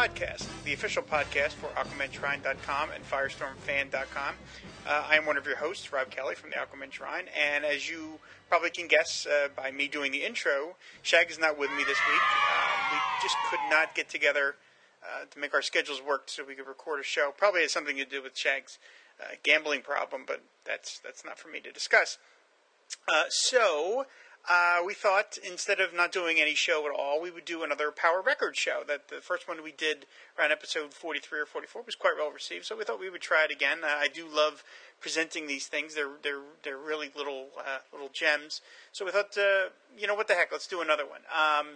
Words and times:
Podcast, 0.00 0.46
the 0.64 0.72
official 0.72 1.02
podcast 1.02 1.50
for 1.50 1.66
AquamanShrine.com 1.76 2.88
and 2.90 3.04
FirestormFan.com. 3.04 4.34
Uh, 4.88 5.04
I 5.06 5.16
am 5.16 5.26
one 5.26 5.36
of 5.36 5.44
your 5.44 5.56
hosts, 5.56 5.92
Rob 5.92 6.08
Kelly 6.08 6.34
from 6.34 6.48
the 6.48 6.56
Aquaman 6.56 6.90
Shrine, 6.90 7.26
and 7.38 7.66
as 7.66 7.86
you 7.86 8.18
probably 8.48 8.70
can 8.70 8.86
guess 8.86 9.26
uh, 9.26 9.48
by 9.54 9.70
me 9.70 9.88
doing 9.88 10.10
the 10.10 10.24
intro, 10.24 10.76
Shag 11.02 11.30
is 11.30 11.38
not 11.38 11.58
with 11.58 11.68
me 11.72 11.84
this 11.84 11.98
week. 12.08 12.22
Uh, 12.22 12.92
we 12.92 12.98
just 13.22 13.36
could 13.50 13.60
not 13.68 13.94
get 13.94 14.08
together 14.08 14.54
uh, 15.02 15.26
to 15.30 15.38
make 15.38 15.52
our 15.52 15.60
schedules 15.60 16.00
work 16.00 16.30
so 16.30 16.46
we 16.46 16.54
could 16.54 16.66
record 16.66 17.00
a 17.00 17.04
show. 17.04 17.34
Probably 17.36 17.60
has 17.60 17.70
something 17.70 17.98
to 17.98 18.06
do 18.06 18.22
with 18.22 18.34
Shag's 18.34 18.78
uh, 19.20 19.34
gambling 19.42 19.82
problem, 19.82 20.22
but 20.26 20.40
that's 20.64 20.98
that's 21.00 21.26
not 21.26 21.38
for 21.38 21.48
me 21.48 21.60
to 21.60 21.70
discuss. 21.72 22.16
Uh, 23.06 23.24
so 23.28 24.06
uh, 24.48 24.78
we 24.84 24.94
thought 24.94 25.38
instead 25.48 25.80
of 25.80 25.94
not 25.94 26.12
doing 26.12 26.38
any 26.40 26.54
show 26.54 26.86
at 26.86 26.92
all, 26.96 27.20
we 27.20 27.30
would 27.30 27.44
do 27.44 27.62
another 27.62 27.90
Power 27.90 28.22
Record 28.22 28.56
show. 28.56 28.82
That 28.86 29.08
the 29.08 29.16
first 29.16 29.46
one 29.46 29.62
we 29.62 29.72
did 29.72 30.06
around 30.38 30.50
episode 30.50 30.94
43 30.94 31.40
or 31.40 31.46
44 31.46 31.82
was 31.82 31.94
quite 31.94 32.14
well 32.18 32.30
received, 32.30 32.64
so 32.64 32.76
we 32.76 32.84
thought 32.84 32.98
we 32.98 33.10
would 33.10 33.20
try 33.20 33.44
it 33.44 33.50
again. 33.50 33.78
Uh, 33.84 33.88
I 33.88 34.08
do 34.08 34.26
love 34.26 34.64
presenting 35.00 35.46
these 35.46 35.66
things; 35.66 35.94
they're 35.94 36.16
they're 36.22 36.42
they're 36.62 36.78
really 36.78 37.10
little 37.14 37.48
uh, 37.58 37.78
little 37.92 38.08
gems. 38.12 38.60
So 38.92 39.04
we 39.04 39.10
thought, 39.10 39.36
uh, 39.36 39.70
you 39.96 40.06
know, 40.06 40.14
what 40.14 40.26
the 40.26 40.34
heck? 40.34 40.50
Let's 40.50 40.66
do 40.66 40.80
another 40.80 41.04
one. 41.06 41.20
Um, 41.30 41.66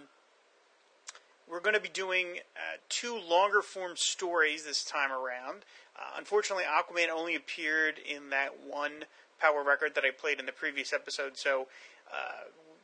we're 1.48 1.60
going 1.60 1.74
to 1.74 1.80
be 1.80 1.90
doing 1.90 2.38
uh, 2.56 2.78
two 2.88 3.18
longer 3.18 3.60
form 3.60 3.92
stories 3.96 4.64
this 4.64 4.82
time 4.82 5.12
around. 5.12 5.64
Uh, 5.96 6.16
unfortunately, 6.18 6.64
Aquaman 6.64 7.10
only 7.10 7.34
appeared 7.34 7.96
in 7.98 8.30
that 8.30 8.54
one 8.66 9.04
power 9.38 9.62
record 9.62 9.94
that 9.94 10.04
I 10.04 10.10
played 10.10 10.40
in 10.40 10.46
the 10.46 10.52
previous 10.52 10.92
episode, 10.92 11.36
so 11.36 11.68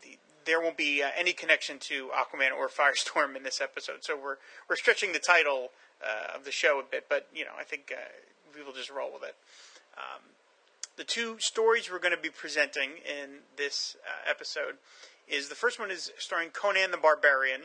the, 0.02 0.18
there 0.44 0.60
won't 0.60 0.76
be 0.76 1.02
uh, 1.02 1.10
any 1.16 1.32
connection 1.32 1.78
to 1.78 2.08
Aquaman 2.08 2.52
or 2.56 2.68
Firestorm 2.80 3.36
in 3.36 3.42
this 3.42 3.60
episode. 3.60 4.02
So 4.04 4.16
we're 4.16 4.36
we're 4.68 4.76
stretching 4.76 5.12
the 5.12 5.18
title 5.18 5.70
uh, 6.02 6.36
of 6.36 6.44
the 6.44 6.52
show 6.52 6.80
a 6.80 6.82
bit, 6.82 7.06
but 7.08 7.28
you 7.34 7.44
know 7.44 7.52
I 7.58 7.64
think 7.64 7.92
uh, 7.94 8.00
we 8.56 8.64
will 8.64 8.72
just 8.72 8.90
roll 8.90 9.12
with 9.12 9.22
it. 9.22 9.36
Um, 9.96 10.22
the 10.96 11.04
two 11.04 11.38
stories 11.38 11.90
we're 11.90 11.98
going 11.98 12.14
to 12.14 12.20
be 12.20 12.30
presenting 12.30 12.90
in 13.04 13.40
this 13.56 13.96
uh, 14.06 14.30
episode 14.30 14.76
is 15.28 15.48
the 15.48 15.54
first 15.54 15.78
one 15.78 15.90
is 15.90 16.12
starring 16.18 16.50
Conan 16.50 16.90
the 16.90 16.96
Barbarian, 16.96 17.62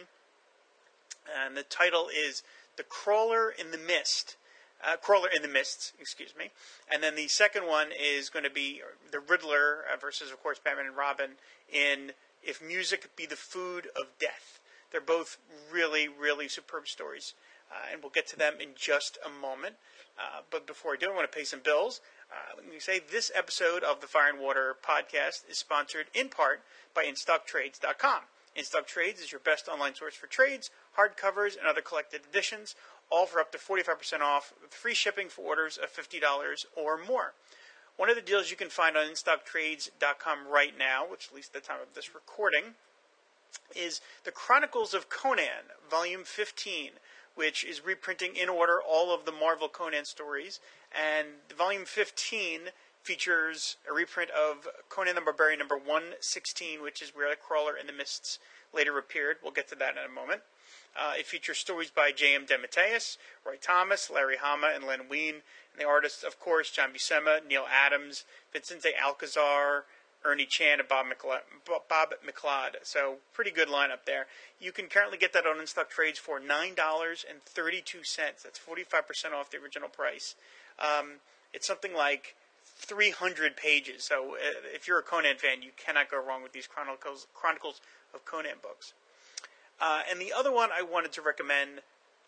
and 1.44 1.58
the 1.58 1.64
title 1.64 2.08
is 2.08 2.44
"The 2.78 2.84
Crawler 2.84 3.50
in 3.50 3.72
the 3.72 3.78
Mist." 3.78 4.38
Uh, 4.84 4.98
Crawler 4.98 5.30
in 5.34 5.42
the 5.42 5.48
Mists, 5.48 5.94
excuse 6.00 6.34
me. 6.38 6.52
And 6.92 7.02
then 7.02 7.16
the 7.16 7.28
second 7.28 7.66
one 7.68 7.90
is 7.92 8.30
going 8.30 8.44
to 8.44 8.52
be 8.52 8.82
the 9.12 9.20
Riddler 9.20 9.84
uh, 9.92 9.98
versus, 9.98 10.32
of 10.32 10.42
course, 10.42 10.60
Batman 10.60 10.88
and 10.88 10.98
Robin 10.98 11.32
in 11.72 12.12
If 12.44 12.62
Music 12.62 13.16
Be 13.16 13.26
the 13.26 13.36
Food 13.36 13.88
of 13.96 14.08
Death. 14.20 14.60
They're 14.92 15.02
both 15.02 15.38
really, 15.72 16.08
really 16.08 16.48
superb 16.48 16.88
stories, 16.88 17.34
uh, 17.72 17.92
and 17.92 18.02
we'll 18.02 18.12
get 18.12 18.28
to 18.28 18.38
them 18.38 18.56
in 18.60 18.70
just 18.76 19.18
a 19.26 19.30
moment. 19.30 19.76
Uh, 20.18 20.42
but 20.50 20.68
before 20.68 20.94
I 20.94 20.98
do, 20.98 21.12
I 21.12 21.16
want 21.16 21.30
to 21.30 21.38
pay 21.38 21.44
some 21.44 21.60
bills. 21.60 22.02
Uh, 22.32 22.56
let 22.58 22.70
me 22.70 22.80
say 22.80 23.00
this 23.00 23.32
episode 23.36 23.84
of 23.84 24.02
the 24.02 24.08
Fire 24.08 24.30
and 24.30 24.40
Water 24.40 24.76
podcast 24.82 25.50
is 25.50 25.58
sponsored 25.58 26.08
in 26.14 26.30
part 26.30 26.62
by 26.94 27.04
InStockTrades.com. 27.04 28.22
InStock 28.58 28.88
Trades 28.88 29.20
is 29.20 29.32
your 29.32 29.42
best 29.42 29.68
online 29.68 29.96
source 29.96 30.16
for 30.16 30.28
trades, 30.28 30.72
hardcovers, 30.98 31.58
and 31.58 31.68
other 31.68 31.82
collected 31.82 32.22
editions, 32.30 32.76
all 33.10 33.26
for 33.26 33.40
up 33.40 33.52
to 33.52 33.58
45% 33.58 34.22
off 34.22 34.54
with 34.62 34.74
free 34.74 34.94
shipping 34.94 35.30
for 35.30 35.42
orders 35.42 35.78
of 35.78 35.94
$50 35.94 36.22
or 36.76 36.98
more. 36.98 37.34
One 37.98 38.10
of 38.10 38.16
the 38.16 38.22
deals 38.22 38.52
you 38.52 38.58
can 38.58 38.70
find 38.70 38.98
on 38.98 39.08
InStockTrades.com 39.08 40.48
right 40.52 40.78
now, 40.78 41.06
which 41.10 41.30
at 41.30 41.36
least 41.36 41.56
at 41.56 41.62
the 41.64 41.68
time 41.68 41.82
of 41.82 41.94
this 41.94 42.14
recording, 42.14 42.76
is 43.76 44.02
The 44.26 44.32
Chronicles 44.32 44.94
of 44.94 45.10
Conan, 45.10 45.72
Volume 45.90 46.24
15, 46.26 46.92
which 47.36 47.64
is 47.64 47.86
reprinting 47.86 48.36
in 48.36 48.50
order 48.50 48.82
all 48.82 49.14
of 49.14 49.26
the 49.26 49.32
Marvel 49.32 49.70
Conan 49.70 50.06
stories. 50.06 50.60
And 50.92 51.28
Volume 51.58 51.86
15 51.86 52.72
features 53.04 53.78
a 53.90 53.94
reprint 53.94 54.32
of 54.32 54.68
Conan 54.90 55.16
the 55.16 55.22
Barbarian 55.22 55.60
number 55.60 55.78
116, 55.78 56.82
which 56.82 57.02
is 57.02 57.16
where 57.16 57.30
the 57.30 57.36
Crawler 57.36 57.78
in 57.78 57.88
the 57.88 57.94
Mists 57.94 58.40
later 58.74 58.98
appeared. 58.98 59.38
We'll 59.42 59.52
get 59.52 59.70
to 59.70 59.76
that 59.76 59.92
in 59.92 60.04
a 60.04 60.14
moment. 60.14 60.42
Uh, 60.96 61.14
it 61.18 61.26
features 61.26 61.58
stories 61.58 61.92
by 61.92 62.12
J.M. 62.12 62.46
DeMatteis, 62.46 63.18
Roy 63.46 63.56
Thomas, 63.62 64.10
Larry 64.10 64.38
Hama, 64.38 64.72
and 64.74 64.86
Len 64.86 65.10
Wein. 65.10 65.36
And 65.74 65.80
the 65.80 65.86
artists, 65.86 66.24
of 66.24 66.40
course, 66.40 66.72
John 66.72 66.94
Buscema, 66.94 67.46
Neal 67.46 67.66
Adams, 67.70 68.24
Vincente 68.54 68.92
Alcazar, 69.02 69.86
Ernie 70.24 70.46
Chan, 70.46 70.80
and 70.80 70.88
Bob, 70.88 71.06
McLeod, 71.06 71.42
Bob 71.66 72.14
McLeod. 72.26 72.76
So, 72.84 73.18
pretty 73.34 73.52
good 73.52 73.68
lineup 73.68 74.06
there. 74.06 74.28
You 74.60 74.72
can 74.72 74.88
currently 74.88 75.18
get 75.18 75.34
that 75.34 75.46
on 75.46 75.60
In 75.60 75.68
Stock 75.68 75.90
Trades 75.90 76.18
for 76.18 76.40
$9.32. 76.40 78.16
That's 78.16 78.60
45% 78.60 79.34
off 79.34 79.52
the 79.52 79.58
original 79.58 79.90
price. 79.90 80.36
Um, 80.80 81.20
it's 81.54 81.68
something 81.68 81.94
like 81.94 82.36
300 82.78 83.56
pages. 83.56 84.04
So, 84.04 84.36
uh, 84.36 84.74
if 84.74 84.88
you're 84.88 85.00
a 85.00 85.04
Conan 85.04 85.38
fan, 85.38 85.62
you 85.62 85.72
cannot 85.78 86.10
go 86.10 86.26
wrong 86.26 86.42
with 86.42 86.54
these 86.54 86.68
Chronicles, 86.68 87.28
Chronicles 87.34 87.82
of 88.14 88.26
Conan 88.26 88.58
books. 88.62 88.94
Uh, 89.80 90.02
and 90.10 90.20
the 90.20 90.34
other 90.34 90.52
one 90.52 90.70
I 90.72 90.82
wanted 90.82 91.12
to 91.14 91.22
recommend, 91.22 91.82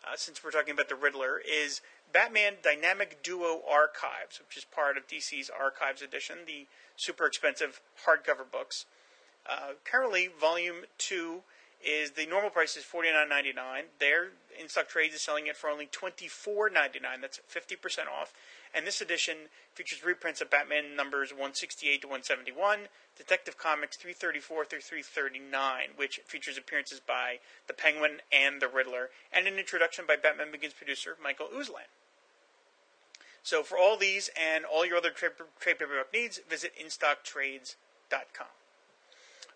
uh, 0.04 0.16
since 0.16 0.44
we're 0.44 0.50
talking 0.50 0.72
about 0.72 0.88
the 0.88 0.94
Riddler, 0.94 1.40
is 1.40 1.80
Batman 2.12 2.54
Dynamic 2.62 3.22
Duo 3.22 3.62
Archives, 3.68 4.40
which 4.40 4.56
is 4.56 4.64
part 4.64 4.96
of 4.96 5.06
DC's 5.06 5.50
Archives 5.50 6.02
edition, 6.02 6.38
the 6.46 6.66
super 6.96 7.26
expensive 7.26 7.80
hardcover 8.06 8.50
books. 8.50 8.86
Uh, 9.48 9.72
currently, 9.84 10.28
Volume 10.28 10.84
2 10.98 11.42
is 11.84 12.12
the 12.12 12.26
normal 12.26 12.50
price 12.50 12.76
is 12.76 12.84
forty 12.84 13.10
nine 13.10 13.28
ninety 13.28 13.52
nine. 13.52 13.84
Their 14.00 14.30
in 14.60 14.68
stock 14.68 14.88
trades 14.88 15.14
is 15.14 15.20
selling 15.20 15.46
it 15.46 15.56
for 15.56 15.70
only 15.70 15.86
twenty 15.86 16.26
four 16.26 16.68
ninety 16.68 16.98
nine. 16.98 17.20
That's 17.20 17.40
fifty 17.46 17.76
percent 17.76 18.08
off. 18.08 18.32
And 18.74 18.86
this 18.86 19.00
edition 19.00 19.36
features 19.74 20.04
reprints 20.04 20.40
of 20.40 20.50
Batman 20.50 20.94
numbers 20.94 21.30
one 21.30 21.54
sixty 21.54 21.88
eight 21.88 22.02
to 22.02 22.08
one 22.08 22.22
seventy 22.22 22.52
one, 22.52 22.88
Detective 23.16 23.56
Comics 23.56 23.96
three 23.96 24.12
thirty 24.12 24.40
four 24.40 24.64
through 24.64 24.82
three 24.82 25.02
thirty 25.02 25.38
nine, 25.38 25.90
which 25.96 26.20
features 26.26 26.58
appearances 26.58 27.00
by 27.00 27.38
the 27.66 27.74
Penguin 27.74 28.20
and 28.32 28.60
the 28.60 28.68
Riddler, 28.68 29.10
and 29.32 29.46
an 29.46 29.58
introduction 29.58 30.04
by 30.06 30.16
Batman 30.16 30.52
Begins 30.52 30.74
producer 30.74 31.16
Michael 31.22 31.48
Uslan. 31.48 31.88
So 33.42 33.62
for 33.62 33.78
all 33.78 33.96
these 33.96 34.28
and 34.36 34.64
all 34.64 34.84
your 34.84 34.98
other 34.98 35.10
trade, 35.10 35.32
trade 35.58 35.78
paperback 35.78 36.12
needs, 36.12 36.38
visit 36.50 36.72
InStockTrades.com. 36.78 38.46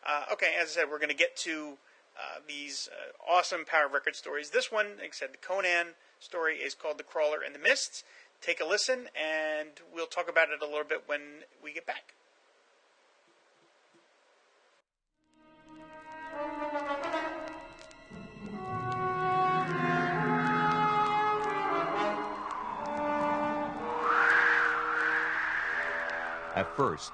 Uh, 0.04 0.24
okay, 0.32 0.54
as 0.58 0.68
I 0.68 0.70
said, 0.70 0.84
we're 0.90 0.98
going 0.98 1.10
to 1.10 1.14
get 1.14 1.36
to 1.38 1.76
uh, 2.16 2.40
these 2.48 2.88
uh, 2.90 3.30
awesome 3.30 3.64
Power 3.64 3.88
Record 3.92 4.16
stories. 4.16 4.50
This 4.50 4.72
one, 4.72 4.86
like 4.98 5.08
I 5.08 5.12
said, 5.12 5.32
the 5.32 5.36
Conan 5.36 5.94
story 6.20 6.56
is 6.56 6.74
called 6.74 6.98
The 6.98 7.04
Crawler 7.04 7.40
and 7.44 7.54
the 7.54 7.58
Mists. 7.58 8.02
Take 8.42 8.60
a 8.60 8.64
listen, 8.64 9.08
and 9.14 9.70
we'll 9.94 10.08
talk 10.08 10.28
about 10.28 10.48
it 10.50 10.60
a 10.60 10.66
little 10.66 10.82
bit 10.82 11.04
when 11.06 11.20
we 11.62 11.72
get 11.72 11.86
back. 11.86 12.14
At 26.56 26.76
first, 26.76 27.12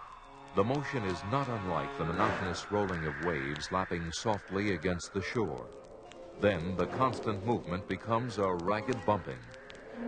the 0.56 0.64
motion 0.64 1.04
is 1.04 1.19
not 1.31 1.46
unlike 1.46 1.96
the 1.98 2.04
monotonous 2.06 2.64
rolling 2.72 3.04
of 3.04 3.24
waves 3.26 3.70
lapping 3.70 4.10
softly 4.12 4.72
against 4.72 5.12
the 5.12 5.20
shore. 5.20 5.66
Then 6.40 6.74
the 6.78 6.86
constant 6.86 7.44
movement 7.44 7.86
becomes 7.86 8.38
a 8.38 8.54
ragged 8.54 9.04
bumping, 9.04 9.38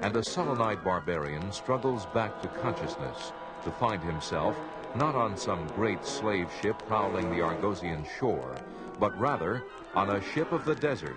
and 0.03 0.17
a 0.17 0.25
sullen-eyed 0.25 0.83
barbarian 0.83 1.53
struggles 1.53 2.07
back 2.07 2.41
to 2.43 2.49
consciousness 2.49 3.33
to 3.65 3.71
find 3.73 4.03
himself 4.03 4.57
not 4.95 5.15
on 5.15 5.37
some 5.37 5.67
great 5.69 6.05
slave 6.05 6.49
ship 6.61 6.77
prowling 6.87 7.31
the 7.31 7.43
Argosian 7.43 8.05
shore, 8.19 8.55
but 8.99 9.19
rather 9.21 9.63
on 9.95 10.11
a 10.11 10.23
ship 10.23 10.53
of 10.53 10.65
the 10.65 10.75
desert. 10.75 11.17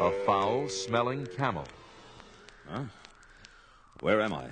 A 0.00 0.10
foul-smelling 0.24 1.26
camel. 1.36 1.64
Huh? 2.68 2.84
Where 4.00 4.20
am 4.20 4.32
I? 4.32 4.48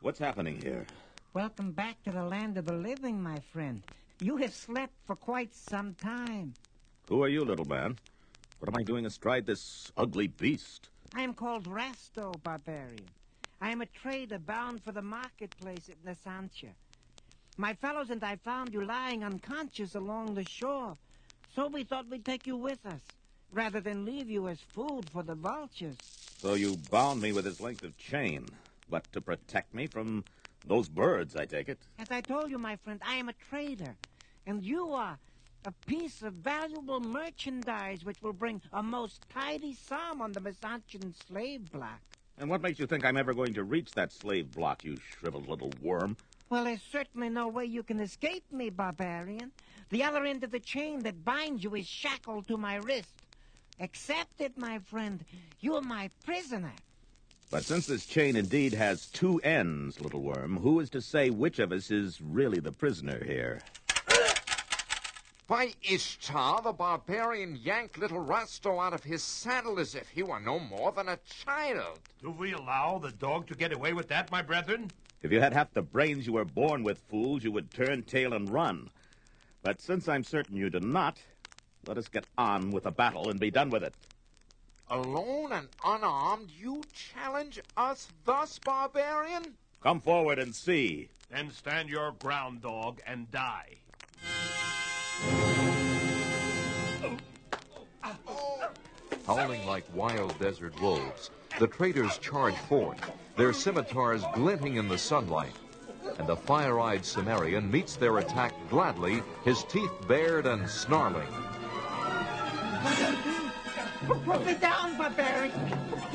What's 0.00 0.18
happening 0.18 0.60
here? 0.60 0.86
Welcome 1.32 1.72
back 1.72 2.02
to 2.04 2.10
the 2.10 2.24
land 2.24 2.58
of 2.58 2.66
the 2.66 2.74
living, 2.74 3.22
my 3.22 3.40
friend. 3.52 3.82
You 4.20 4.36
have 4.36 4.54
slept 4.54 4.92
for 5.04 5.16
quite 5.16 5.54
some 5.54 5.94
time. 5.94 6.54
Who 7.08 7.22
are 7.22 7.28
you, 7.28 7.44
little 7.44 7.64
man? 7.64 7.98
What 8.58 8.68
am 8.68 8.78
I 8.78 8.82
doing 8.82 9.06
astride 9.06 9.46
this 9.46 9.90
ugly 9.96 10.28
beast? 10.28 10.90
I 11.16 11.22
am 11.22 11.32
called 11.32 11.64
Rasto, 11.64 12.42
barbarian. 12.42 13.08
I 13.60 13.70
am 13.70 13.80
a 13.80 13.86
trader 13.86 14.38
bound 14.40 14.82
for 14.82 14.90
the 14.90 15.00
marketplace 15.00 15.88
at 15.88 16.04
Messantia. 16.04 16.74
My 17.56 17.74
fellows 17.74 18.10
and 18.10 18.22
I 18.24 18.34
found 18.34 18.72
you 18.72 18.84
lying 18.84 19.22
unconscious 19.22 19.94
along 19.94 20.34
the 20.34 20.42
shore, 20.42 20.96
so 21.54 21.68
we 21.68 21.84
thought 21.84 22.10
we'd 22.10 22.24
take 22.24 22.48
you 22.48 22.56
with 22.56 22.84
us, 22.84 23.00
rather 23.52 23.80
than 23.80 24.04
leave 24.04 24.28
you 24.28 24.48
as 24.48 24.58
food 24.74 25.04
for 25.12 25.22
the 25.22 25.36
vultures. 25.36 25.96
So 26.42 26.54
you 26.54 26.76
bound 26.90 27.22
me 27.22 27.32
with 27.32 27.44
this 27.44 27.60
length 27.60 27.84
of 27.84 27.96
chain, 27.96 28.48
but 28.90 29.10
to 29.12 29.20
protect 29.20 29.72
me 29.72 29.86
from 29.86 30.24
those 30.66 30.88
birds, 30.88 31.36
I 31.36 31.46
take 31.46 31.68
it. 31.68 31.78
As 32.00 32.10
I 32.10 32.22
told 32.22 32.50
you, 32.50 32.58
my 32.58 32.74
friend, 32.74 33.00
I 33.06 33.14
am 33.14 33.28
a 33.28 33.34
trader, 33.50 33.94
and 34.48 34.64
you 34.64 34.92
are 34.92 35.16
a 35.64 35.72
piece 35.86 36.22
of 36.22 36.34
valuable 36.34 37.00
merchandise 37.00 38.04
which 38.04 38.20
will 38.22 38.32
bring 38.32 38.60
a 38.72 38.82
most 38.82 39.24
tidy 39.32 39.74
sum 39.74 40.20
on 40.20 40.32
the 40.32 40.40
Messantian 40.40 41.14
slave 41.26 41.70
block. 41.72 42.00
And 42.38 42.50
what 42.50 42.62
makes 42.62 42.78
you 42.78 42.86
think 42.86 43.04
I'm 43.04 43.16
ever 43.16 43.32
going 43.32 43.54
to 43.54 43.64
reach 43.64 43.92
that 43.92 44.12
slave 44.12 44.50
block, 44.52 44.84
you 44.84 44.96
shriveled 44.96 45.48
little 45.48 45.72
worm? 45.80 46.16
Well, 46.50 46.64
there's 46.64 46.82
certainly 46.82 47.30
no 47.30 47.48
way 47.48 47.64
you 47.64 47.82
can 47.82 48.00
escape 48.00 48.44
me, 48.52 48.70
barbarian. 48.70 49.52
The 49.90 50.02
other 50.02 50.24
end 50.24 50.44
of 50.44 50.50
the 50.50 50.60
chain 50.60 51.00
that 51.00 51.24
binds 51.24 51.64
you 51.64 51.74
is 51.74 51.86
shackled 51.86 52.46
to 52.48 52.56
my 52.56 52.76
wrist. 52.76 53.14
Accept 53.80 54.40
it, 54.40 54.58
my 54.58 54.78
friend. 54.78 55.24
You're 55.60 55.82
my 55.82 56.10
prisoner. 56.24 56.72
But 57.50 57.64
since 57.64 57.86
this 57.86 58.06
chain 58.06 58.36
indeed 58.36 58.72
has 58.74 59.06
two 59.06 59.38
ends, 59.40 60.00
little 60.00 60.22
worm, 60.22 60.56
who 60.56 60.80
is 60.80 60.90
to 60.90 61.00
say 61.00 61.30
which 61.30 61.58
of 61.58 61.72
us 61.72 61.90
is 61.90 62.20
really 62.20 62.60
the 62.60 62.72
prisoner 62.72 63.22
here? 63.24 63.60
By 65.46 65.74
Ishtar, 65.82 66.62
the 66.62 66.72
barbarian 66.72 67.56
yanked 67.56 67.98
little 67.98 68.24
Rasto 68.24 68.82
out 68.82 68.94
of 68.94 69.04
his 69.04 69.22
saddle 69.22 69.78
as 69.78 69.94
if 69.94 70.08
he 70.08 70.22
were 70.22 70.40
no 70.40 70.58
more 70.58 70.90
than 70.90 71.06
a 71.06 71.18
child. 71.18 72.00
Do 72.22 72.30
we 72.30 72.52
allow 72.52 72.98
the 72.98 73.10
dog 73.10 73.46
to 73.48 73.54
get 73.54 73.70
away 73.70 73.92
with 73.92 74.08
that, 74.08 74.30
my 74.30 74.40
brethren? 74.40 74.90
If 75.20 75.30
you 75.30 75.40
had 75.40 75.52
half 75.52 75.74
the 75.74 75.82
brains 75.82 76.26
you 76.26 76.32
were 76.32 76.46
born 76.46 76.82
with, 76.82 76.98
fools, 77.10 77.44
you 77.44 77.52
would 77.52 77.70
turn 77.70 78.04
tail 78.04 78.32
and 78.32 78.48
run. 78.48 78.88
But 79.62 79.82
since 79.82 80.08
I'm 80.08 80.24
certain 80.24 80.56
you 80.56 80.70
do 80.70 80.80
not, 80.80 81.18
let 81.86 81.98
us 81.98 82.08
get 82.08 82.24
on 82.38 82.70
with 82.70 82.84
the 82.84 82.90
battle 82.90 83.28
and 83.28 83.38
be 83.38 83.50
done 83.50 83.68
with 83.68 83.82
it. 83.82 83.94
Alone 84.88 85.52
and 85.52 85.68
unarmed, 85.84 86.50
you 86.58 86.82
challenge 86.94 87.60
us 87.76 88.08
thus, 88.24 88.58
barbarian? 88.58 89.56
Come 89.82 90.00
forward 90.00 90.38
and 90.38 90.54
see. 90.54 91.10
Then 91.30 91.50
stand 91.50 91.90
your 91.90 92.12
ground, 92.12 92.62
dog, 92.62 93.02
and 93.06 93.30
die. 93.30 93.76
Howling 99.26 99.66
like 99.66 99.84
wild 99.94 100.38
desert 100.38 100.78
wolves, 100.80 101.30
the 101.58 101.66
traders 101.66 102.18
charge 102.18 102.54
forth, 102.54 103.00
their 103.36 103.52
scimitars 103.52 104.22
glinting 104.34 104.76
in 104.76 104.88
the 104.88 104.98
sunlight. 104.98 105.54
And 106.18 106.28
the 106.28 106.36
fire-eyed 106.36 107.04
Cimmerian 107.04 107.70
meets 107.70 107.96
their 107.96 108.18
attack 108.18 108.54
gladly, 108.68 109.22
his 109.44 109.64
teeth 109.64 109.90
bared 110.06 110.46
and 110.46 110.68
snarling. 110.68 111.26
Put 114.06 114.44
me 114.44 114.54
down, 114.54 114.96
barbarian. 114.98 115.52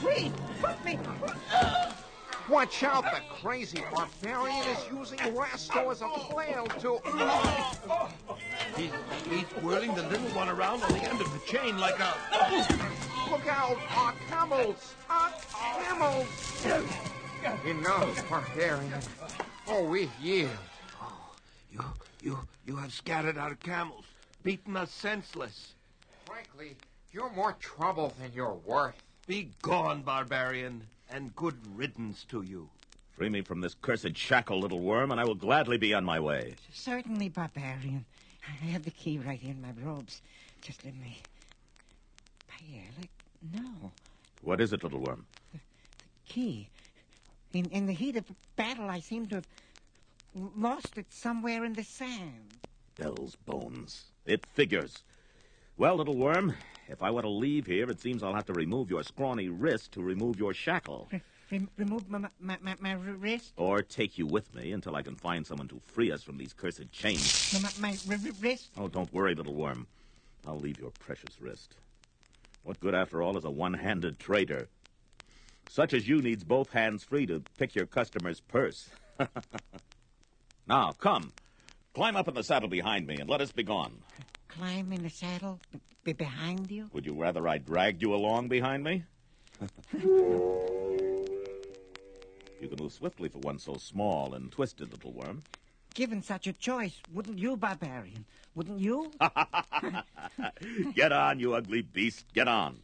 Please, 0.01 0.31
put 0.61 0.85
me. 0.85 0.99
Watch 2.49 2.83
out, 2.83 3.03
the 3.03 3.21
crazy 3.41 3.83
barbarian 3.93 4.65
is 4.69 4.77
using 4.91 5.19
Rasto 5.19 5.91
as 5.91 6.01
a 6.01 6.09
flail 6.31 6.65
to... 6.79 6.99
He's, 8.75 8.91
he's 9.29 9.63
whirling 9.63 9.93
the 9.93 10.01
little 10.03 10.29
one 10.29 10.49
around 10.49 10.81
on 10.81 10.91
the 10.93 11.03
end 11.03 11.21
of 11.21 11.31
the 11.31 11.39
chain 11.45 11.77
like 11.77 11.99
a. 11.99 12.13
Look 13.29 13.47
out, 13.47 13.77
our 13.95 14.13
camels! 14.27 14.95
Our 15.09 15.31
camels! 15.53 16.27
Enough, 17.67 18.29
barbarian. 18.29 18.93
Oh, 19.67 19.83
we 19.83 20.09
yield. 20.19 20.49
Oh, 20.99 21.35
You, 21.71 21.85
you, 22.23 22.39
you 22.65 22.75
have 22.77 22.91
scattered 22.91 23.37
our 23.37 23.53
camels, 23.55 24.05
beaten 24.41 24.75
us 24.75 24.89
senseless. 24.89 25.75
Frankly, 26.25 26.77
you're 27.11 27.31
more 27.31 27.53
trouble 27.59 28.11
than 28.19 28.31
you're 28.33 28.57
worth. 28.65 28.95
Be 29.27 29.51
gone, 29.61 30.01
barbarian, 30.01 30.81
and 31.09 31.35
good 31.35 31.57
riddance 31.75 32.25
to 32.29 32.41
you. 32.41 32.69
Free 33.11 33.29
me 33.29 33.41
from 33.41 33.61
this 33.61 33.75
cursed 33.81 34.15
shackle, 34.15 34.59
little 34.59 34.79
worm, 34.79 35.11
and 35.11 35.19
I 35.19 35.25
will 35.25 35.35
gladly 35.35 35.77
be 35.77 35.93
on 35.93 36.05
my 36.05 36.19
way. 36.19 36.55
Certainly, 36.71 37.29
barbarian. 37.29 38.05
I 38.47 38.65
have 38.67 38.83
the 38.83 38.91
key 38.91 39.19
right 39.19 39.39
here 39.39 39.51
in 39.51 39.61
my 39.61 39.73
robes. 39.83 40.21
Just 40.61 40.85
let 40.85 40.95
me. 40.95 41.21
Here, 42.61 42.83
look. 42.99 43.09
No. 43.61 43.91
What 44.41 44.61
is 44.61 44.73
it, 44.73 44.83
little 44.83 44.99
worm? 44.99 45.25
The 45.53 45.59
key. 46.27 46.69
In, 47.53 47.65
in 47.65 47.87
the 47.87 47.93
heat 47.93 48.15
of 48.15 48.25
battle, 48.55 48.89
I 48.89 48.99
seem 48.99 49.27
to 49.27 49.35
have 49.35 49.47
lost 50.55 50.97
it 50.97 51.07
somewhere 51.09 51.65
in 51.65 51.73
the 51.73 51.83
sand. 51.83 52.53
Bel's 52.97 53.35
bones. 53.35 54.05
It 54.25 54.45
figures. 54.45 55.03
Well, 55.79 55.95
little 55.95 56.17
worm, 56.17 56.55
if 56.89 57.01
I 57.01 57.09
want 57.09 57.23
to 57.23 57.29
leave 57.29 57.65
here, 57.65 57.89
it 57.89 58.01
seems 58.01 58.21
I'll 58.21 58.35
have 58.35 58.47
to 58.47 58.53
remove 58.53 58.89
your 58.89 59.01
scrawny 59.01 59.47
wrist 59.47 59.93
to 59.93 60.01
remove 60.01 60.37
your 60.37 60.53
shackle. 60.53 61.07
Re- 61.09 61.21
re- 61.49 61.67
remove 61.77 62.09
my, 62.09 62.27
my, 62.37 62.57
my, 62.61 62.75
my 62.81 62.91
wrist? 62.91 63.53
Or 63.55 63.81
take 63.81 64.17
you 64.17 64.25
with 64.25 64.53
me 64.53 64.73
until 64.73 64.97
I 64.97 65.03
can 65.03 65.15
find 65.15 65.47
someone 65.47 65.69
to 65.69 65.79
free 65.79 66.11
us 66.11 66.21
from 66.21 66.37
these 66.37 66.51
cursed 66.51 66.91
chains. 66.91 67.53
My, 67.53 67.69
my, 67.79 67.97
my 68.05 68.19
wrist? 68.41 68.71
Oh, 68.77 68.89
don't 68.89 69.13
worry, 69.13 69.33
little 69.33 69.53
worm. 69.53 69.87
I'll 70.45 70.59
leave 70.59 70.81
your 70.81 70.91
precious 70.99 71.39
wrist. 71.39 71.75
What 72.63 72.81
good, 72.81 72.93
after 72.93 73.21
all, 73.21 73.37
is 73.37 73.45
a 73.45 73.49
one-handed 73.49 74.19
trader? 74.19 74.67
Such 75.69 75.93
as 75.93 76.09
you 76.09 76.21
needs 76.21 76.43
both 76.43 76.71
hands 76.71 77.05
free 77.05 77.25
to 77.27 77.41
pick 77.57 77.73
your 77.73 77.85
customer's 77.85 78.41
purse. 78.41 78.89
now, 80.67 80.91
come. 80.91 81.31
Climb 81.93 82.17
up 82.17 82.27
in 82.27 82.33
the 82.33 82.43
saddle 82.43 82.67
behind 82.67 83.07
me 83.07 83.15
and 83.15 83.29
let 83.29 83.39
us 83.39 83.53
be 83.53 83.63
gone. 83.63 83.93
Climb 84.49 84.91
in 84.91 85.03
the 85.03 85.09
saddle 85.09 85.59
be 86.03 86.13
behind 86.13 86.69
you? 86.71 86.89
Would 86.93 87.05
you 87.05 87.13
rather 87.13 87.47
I 87.47 87.57
dragged 87.59 88.01
you 88.01 88.13
along 88.13 88.47
behind 88.49 88.83
me? 88.83 89.03
you 89.93 90.65
can 92.67 92.77
move 92.79 92.91
swiftly 92.91 93.29
for 93.29 93.39
one 93.39 93.59
so 93.59 93.75
small 93.75 94.33
and 94.33 94.51
twisted, 94.51 94.91
little 94.91 95.13
worm. 95.13 95.43
given 95.93 96.21
such 96.21 96.47
a 96.47 96.53
choice, 96.53 96.99
wouldn't 97.13 97.37
you, 97.37 97.55
barbarian? 97.57 98.25
Wouldn't 98.55 98.79
you? 98.79 99.11
Get 100.95 101.11
on, 101.11 101.39
you 101.39 101.53
ugly 101.53 101.81
beast. 101.81 102.25
Get 102.33 102.47
on. 102.47 102.79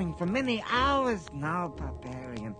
For 0.00 0.24
many 0.24 0.64
hours 0.70 1.26
now, 1.34 1.68
barbarian. 1.76 2.56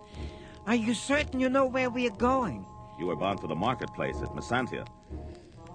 Are 0.67 0.75
you 0.75 0.93
certain 0.93 1.39
you 1.39 1.49
know 1.49 1.65
where 1.65 1.89
we 1.89 2.05
are 2.05 2.15
going? 2.17 2.67
You 2.99 3.07
were 3.07 3.15
bound 3.15 3.39
for 3.39 3.47
the 3.47 3.55
marketplace 3.55 4.17
at 4.21 4.29
Messantia. 4.35 4.85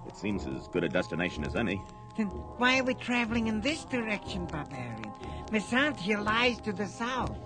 It 0.07 0.17
seems 0.17 0.47
as 0.47 0.69
good 0.69 0.85
a 0.85 0.89
destination 0.89 1.45
as 1.45 1.57
any. 1.57 1.83
Then 2.17 2.29
why 2.59 2.79
are 2.79 2.85
we 2.85 2.95
traveling 2.95 3.49
in 3.49 3.61
this 3.61 3.85
direction, 3.85 4.47
barbarian? 4.47 5.13
Messantia 5.51 6.25
lies 6.25 6.61
to 6.61 6.73
the 6.73 6.87
south. 6.87 7.37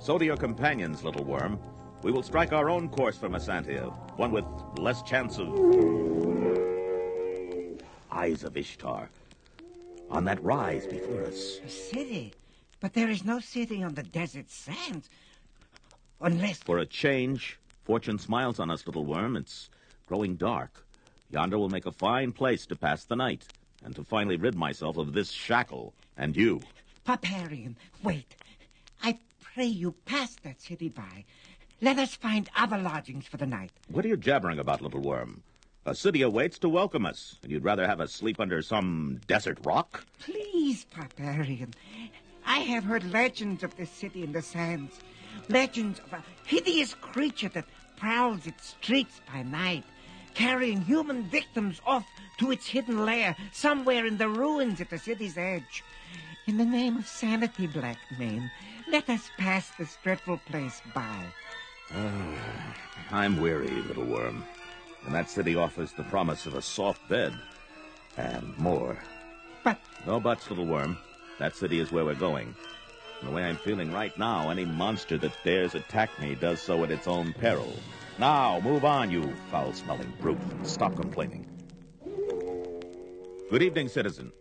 So 0.00 0.18
do 0.18 0.24
your 0.24 0.36
companions, 0.36 1.04
little 1.04 1.24
worm. 1.24 1.60
We 2.02 2.10
will 2.10 2.24
strike 2.24 2.52
our 2.52 2.68
own 2.68 2.88
course 2.88 3.16
for 3.16 3.28
Messantia, 3.28 3.92
one 4.16 4.32
with 4.32 4.44
less 4.76 5.02
chance 5.02 5.38
of. 5.38 5.48
Eyes 8.10 8.42
of 8.42 8.56
Ishtar. 8.56 9.08
On 10.10 10.24
that 10.24 10.42
rise 10.42 10.84
before 10.84 11.22
us. 11.22 11.60
A 11.64 11.68
city. 11.68 12.32
But 12.80 12.94
there 12.94 13.10
is 13.10 13.24
no 13.24 13.40
city 13.40 13.82
on 13.82 13.94
the 13.94 14.02
desert 14.02 14.50
sands. 14.50 15.10
Unless. 16.20 16.58
For 16.58 16.78
a 16.78 16.86
change, 16.86 17.58
fortune 17.84 18.18
smiles 18.18 18.58
on 18.60 18.70
us, 18.70 18.86
little 18.86 19.04
worm. 19.04 19.36
It's 19.36 19.70
growing 20.06 20.36
dark. 20.36 20.84
Yonder 21.30 21.58
will 21.58 21.68
make 21.68 21.86
a 21.86 21.92
fine 21.92 22.32
place 22.32 22.66
to 22.66 22.76
pass 22.76 23.04
the 23.04 23.16
night, 23.16 23.46
and 23.84 23.94
to 23.94 24.04
finally 24.04 24.36
rid 24.36 24.54
myself 24.54 24.96
of 24.96 25.12
this 25.12 25.30
shackle 25.30 25.92
and 26.16 26.36
you. 26.36 26.60
Barbarian, 27.04 27.76
wait. 28.02 28.34
I 29.02 29.18
pray 29.40 29.66
you 29.66 29.92
pass 30.04 30.36
that 30.42 30.60
city 30.60 30.88
by. 30.88 31.24
Let 31.80 31.98
us 31.98 32.14
find 32.14 32.50
other 32.56 32.78
lodgings 32.78 33.26
for 33.26 33.36
the 33.36 33.46
night. 33.46 33.70
What 33.88 34.04
are 34.04 34.08
you 34.08 34.16
jabbering 34.16 34.58
about, 34.58 34.80
little 34.80 35.00
worm? 35.00 35.42
A 35.86 35.94
city 35.94 36.22
awaits 36.22 36.58
to 36.58 36.68
welcome 36.68 37.06
us, 37.06 37.38
and 37.42 37.52
you'd 37.52 37.64
rather 37.64 37.86
have 37.86 38.00
us 38.00 38.12
sleep 38.12 38.40
under 38.40 38.60
some 38.62 39.20
desert 39.26 39.58
rock? 39.64 40.04
Please, 40.18 40.84
barbarian. 40.94 41.72
I 42.48 42.60
have 42.60 42.84
heard 42.84 43.12
legends 43.12 43.62
of 43.62 43.76
this 43.76 43.90
city 43.90 44.22
in 44.24 44.32
the 44.32 44.40
sands. 44.40 44.98
Legends 45.50 46.00
of 46.00 46.14
a 46.14 46.24
hideous 46.46 46.94
creature 46.94 47.50
that 47.50 47.66
prowls 47.96 48.46
its 48.46 48.68
streets 48.68 49.20
by 49.30 49.42
night, 49.42 49.84
carrying 50.32 50.80
human 50.80 51.24
victims 51.24 51.78
off 51.84 52.06
to 52.38 52.50
its 52.50 52.66
hidden 52.66 53.04
lair 53.04 53.36
somewhere 53.52 54.06
in 54.06 54.16
the 54.16 54.30
ruins 54.30 54.80
at 54.80 54.88
the 54.88 54.98
city's 54.98 55.36
edge. 55.36 55.84
In 56.46 56.56
the 56.56 56.64
name 56.64 56.96
of 56.96 57.06
sanity, 57.06 57.66
Black 57.66 57.98
Mane, 58.18 58.50
let 58.90 59.10
us 59.10 59.30
pass 59.36 59.70
this 59.78 59.98
dreadful 60.02 60.40
place 60.46 60.80
by. 60.94 61.24
Ah, 61.94 62.74
I'm 63.10 63.42
weary, 63.42 63.68
little 63.68 64.06
worm. 64.06 64.42
And 65.04 65.14
that 65.14 65.28
city 65.28 65.54
offers 65.54 65.92
the 65.92 66.04
promise 66.04 66.46
of 66.46 66.54
a 66.54 66.62
soft 66.62 67.06
bed. 67.10 67.34
And 68.16 68.56
more. 68.56 68.96
But 69.62 69.78
No 70.06 70.18
buts, 70.18 70.48
little 70.48 70.66
worm. 70.66 70.96
That 71.38 71.54
city 71.56 71.78
is 71.80 71.92
where 71.92 72.04
we're 72.04 72.14
going. 72.14 72.54
And 73.20 73.28
the 73.30 73.34
way 73.34 73.44
I'm 73.44 73.56
feeling 73.56 73.92
right 73.92 74.16
now, 74.18 74.50
any 74.50 74.64
monster 74.64 75.18
that 75.18 75.32
dares 75.44 75.74
attack 75.74 76.10
me 76.20 76.34
does 76.34 76.60
so 76.60 76.82
at 76.84 76.90
its 76.90 77.06
own 77.08 77.32
peril. 77.32 77.72
Now, 78.18 78.60
move 78.60 78.84
on, 78.84 79.10
you 79.10 79.32
foul-smelling 79.50 80.12
brute, 80.20 80.38
and 80.50 80.66
stop 80.66 80.96
complaining. 80.96 81.46
Good 83.50 83.62
evening, 83.62 83.88
citizen. 83.88 84.32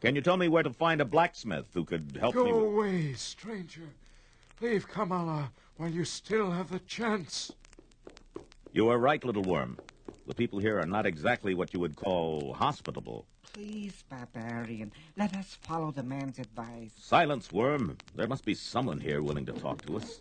Can 0.00 0.14
you 0.14 0.20
tell 0.22 0.36
me 0.36 0.48
where 0.48 0.62
to 0.62 0.72
find 0.72 1.00
a 1.00 1.04
blacksmith 1.04 1.66
who 1.72 1.84
could 1.84 2.16
help 2.20 2.34
Go 2.34 2.44
me? 2.44 2.52
with- 2.52 2.62
away, 2.62 3.12
stranger. 3.14 3.90
Leave 4.60 4.88
Kamala 4.88 5.52
while 5.76 5.90
you 5.90 6.04
still 6.04 6.50
have 6.50 6.70
the 6.70 6.80
chance. 6.80 7.52
You 8.72 8.88
are 8.88 8.98
right, 8.98 9.24
little 9.24 9.42
worm. 9.42 9.78
The 10.26 10.34
people 10.34 10.58
here 10.58 10.78
are 10.78 10.86
not 10.86 11.06
exactly 11.06 11.54
what 11.54 11.72
you 11.74 11.80
would 11.80 11.96
call 11.96 12.52
hospitable. 12.54 13.26
Please, 13.52 14.04
barbarian, 14.08 14.92
let 15.16 15.36
us 15.36 15.56
follow 15.62 15.90
the 15.90 16.02
man's 16.02 16.38
advice. 16.38 16.92
Silence, 16.96 17.52
worm. 17.52 17.96
There 18.14 18.26
must 18.26 18.44
be 18.44 18.54
someone 18.54 19.00
here 19.00 19.22
willing 19.22 19.46
to 19.46 19.52
talk 19.52 19.84
to 19.86 19.96
us. 19.96 20.20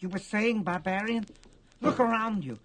You 0.00 0.08
were 0.08 0.18
saying, 0.18 0.62
barbarian? 0.62 1.26
Look 1.80 2.00
around 2.00 2.44
you. 2.44 2.58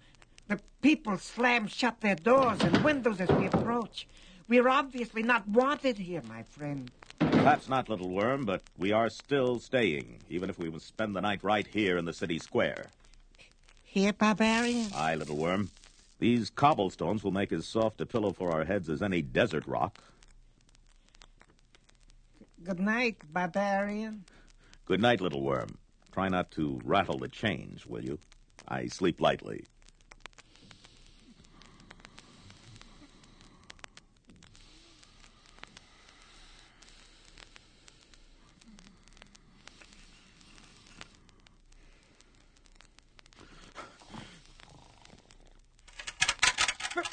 The 0.48 0.60
people 0.82 1.18
slam 1.18 1.66
shut 1.66 2.00
their 2.00 2.14
doors 2.14 2.60
and 2.62 2.82
windows 2.82 3.20
as 3.20 3.28
we 3.30 3.46
approach. 3.46 4.06
We're 4.48 4.68
obviously 4.68 5.22
not 5.22 5.46
wanted 5.46 5.98
here, 5.98 6.22
my 6.28 6.42
friend. 6.42 6.90
Perhaps 7.18 7.68
not, 7.68 7.88
little 7.88 8.08
worm, 8.08 8.44
but 8.44 8.62
we 8.78 8.92
are 8.92 9.10
still 9.10 9.58
staying, 9.58 10.18
even 10.30 10.48
if 10.48 10.58
we 10.58 10.70
must 10.70 10.86
spend 10.86 11.14
the 11.14 11.20
night 11.20 11.44
right 11.44 11.66
here 11.66 11.98
in 11.98 12.06
the 12.06 12.12
city 12.12 12.38
square. 12.38 12.86
Here, 13.82 14.12
barbarian? 14.12 14.88
Aye, 14.94 15.16
little 15.16 15.36
worm. 15.36 15.70
These 16.18 16.50
cobblestones 16.50 17.22
will 17.22 17.30
make 17.30 17.52
as 17.52 17.66
soft 17.66 18.00
a 18.00 18.06
pillow 18.06 18.32
for 18.32 18.50
our 18.50 18.64
heads 18.64 18.88
as 18.88 19.02
any 19.02 19.22
desert 19.22 19.66
rock. 19.66 20.02
Good 22.64 22.80
night, 22.80 23.16
barbarian. 23.32 24.24
Good 24.84 25.00
night, 25.00 25.20
little 25.20 25.42
worm. 25.42 25.78
Try 26.12 26.28
not 26.28 26.50
to 26.52 26.80
rattle 26.84 27.18
the 27.18 27.28
chains, 27.28 27.86
will 27.86 28.02
you? 28.04 28.18
I 28.66 28.86
sleep 28.86 29.20
lightly. 29.20 29.64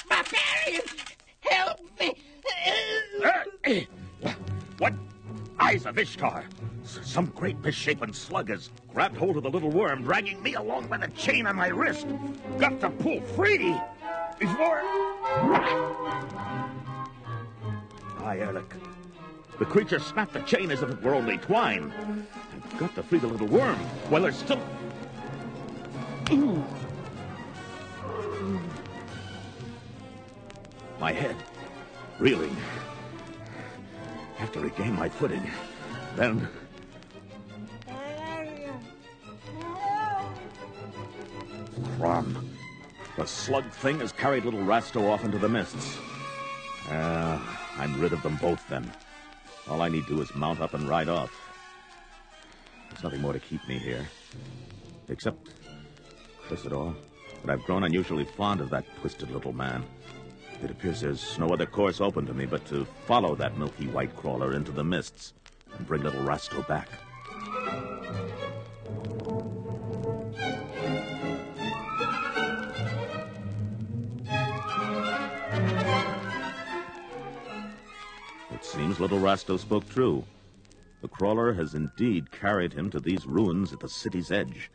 Barbarian! 0.08 0.82
Help 1.40 1.80
me! 2.00 2.18
What? 4.78 4.94
Eyes 6.22 6.22
of 6.22 6.44
Ishtar! 6.44 6.44
S- 6.82 6.98
Some 7.02 7.26
great 7.26 7.58
misshapen 7.60 8.12
slug 8.12 8.48
has 8.48 8.70
grabbed 8.92 9.16
hold 9.16 9.36
of 9.36 9.42
the 9.42 9.50
little 9.50 9.70
worm, 9.70 10.02
dragging 10.02 10.42
me 10.42 10.54
along 10.54 10.86
by 10.88 10.96
the 10.98 11.08
chain 11.08 11.46
on 11.46 11.56
my 11.56 11.68
wrist. 11.68 12.06
Got 12.58 12.80
to 12.80 12.90
pull 12.90 13.20
free 13.20 13.74
before. 14.38 14.80
Aye, 18.20 18.38
Erlik. 18.40 18.72
The 19.58 19.64
creature 19.64 19.98
snapped 19.98 20.32
the 20.34 20.40
chain 20.40 20.70
as 20.70 20.82
if 20.82 20.90
it 20.90 21.02
were 21.02 21.14
only 21.14 21.38
twine. 21.38 21.92
I've 22.54 22.78
got 22.78 22.94
to 22.96 23.02
free 23.02 23.18
the 23.18 23.26
little 23.26 23.46
worm 23.46 23.76
while 24.10 24.22
there's 24.22 24.36
still. 24.36 24.60
My 30.98 31.12
head 31.12 31.36
reeling. 32.18 32.56
I 34.36 34.40
Have 34.40 34.52
to 34.52 34.60
regain 34.60 34.94
my 34.94 35.08
footing. 35.08 35.48
Then 36.16 36.48
Crom. 41.98 42.50
The 43.18 43.26
slug 43.26 43.70
thing 43.70 44.00
has 44.00 44.12
carried 44.12 44.46
little 44.46 44.60
Rasto 44.60 45.10
off 45.10 45.24
into 45.24 45.38
the 45.38 45.48
mists. 45.48 45.98
Ah, 46.88 47.74
I'm 47.78 48.00
rid 48.00 48.14
of 48.14 48.22
them 48.22 48.36
both 48.36 48.66
then. 48.68 48.90
All 49.68 49.82
I 49.82 49.90
need 49.90 50.06
to 50.06 50.16
do 50.16 50.22
is 50.22 50.34
mount 50.34 50.60
up 50.60 50.72
and 50.72 50.88
ride 50.88 51.08
off. 51.08 51.32
There's 52.88 53.02
nothing 53.02 53.20
more 53.20 53.34
to 53.34 53.38
keep 53.38 53.66
me 53.68 53.78
here. 53.78 54.06
Except, 55.08 55.50
curse 56.48 56.64
it 56.64 56.72
all, 56.72 56.94
that 57.44 57.52
I've 57.52 57.64
grown 57.64 57.84
unusually 57.84 58.24
fond 58.24 58.62
of 58.62 58.70
that 58.70 58.84
twisted 59.00 59.30
little 59.30 59.52
man. 59.52 59.84
It 60.62 60.70
appears 60.70 61.02
there's 61.02 61.38
no 61.38 61.48
other 61.48 61.66
course 61.66 62.00
open 62.00 62.24
to 62.24 62.32
me 62.32 62.46
but 62.46 62.64
to 62.66 62.86
follow 63.06 63.34
that 63.34 63.58
milky 63.58 63.86
white 63.88 64.16
crawler 64.16 64.54
into 64.54 64.72
the 64.72 64.84
mists 64.84 65.34
and 65.78 65.86
bring 65.86 66.02
little 66.02 66.22
Rasto 66.22 66.66
back. 66.66 66.88
It 78.52 78.64
seems 78.64 79.00
little 79.00 79.18
Rasto 79.18 79.58
spoke 79.58 79.88
true. 79.88 80.24
The 81.02 81.08
crawler 81.08 81.52
has 81.52 81.74
indeed 81.74 82.30
carried 82.30 82.72
him 82.72 82.90
to 82.90 83.00
these 83.00 83.26
ruins 83.26 83.72
at 83.72 83.80
the 83.80 83.88
city's 83.88 84.30
edge. 84.30 84.70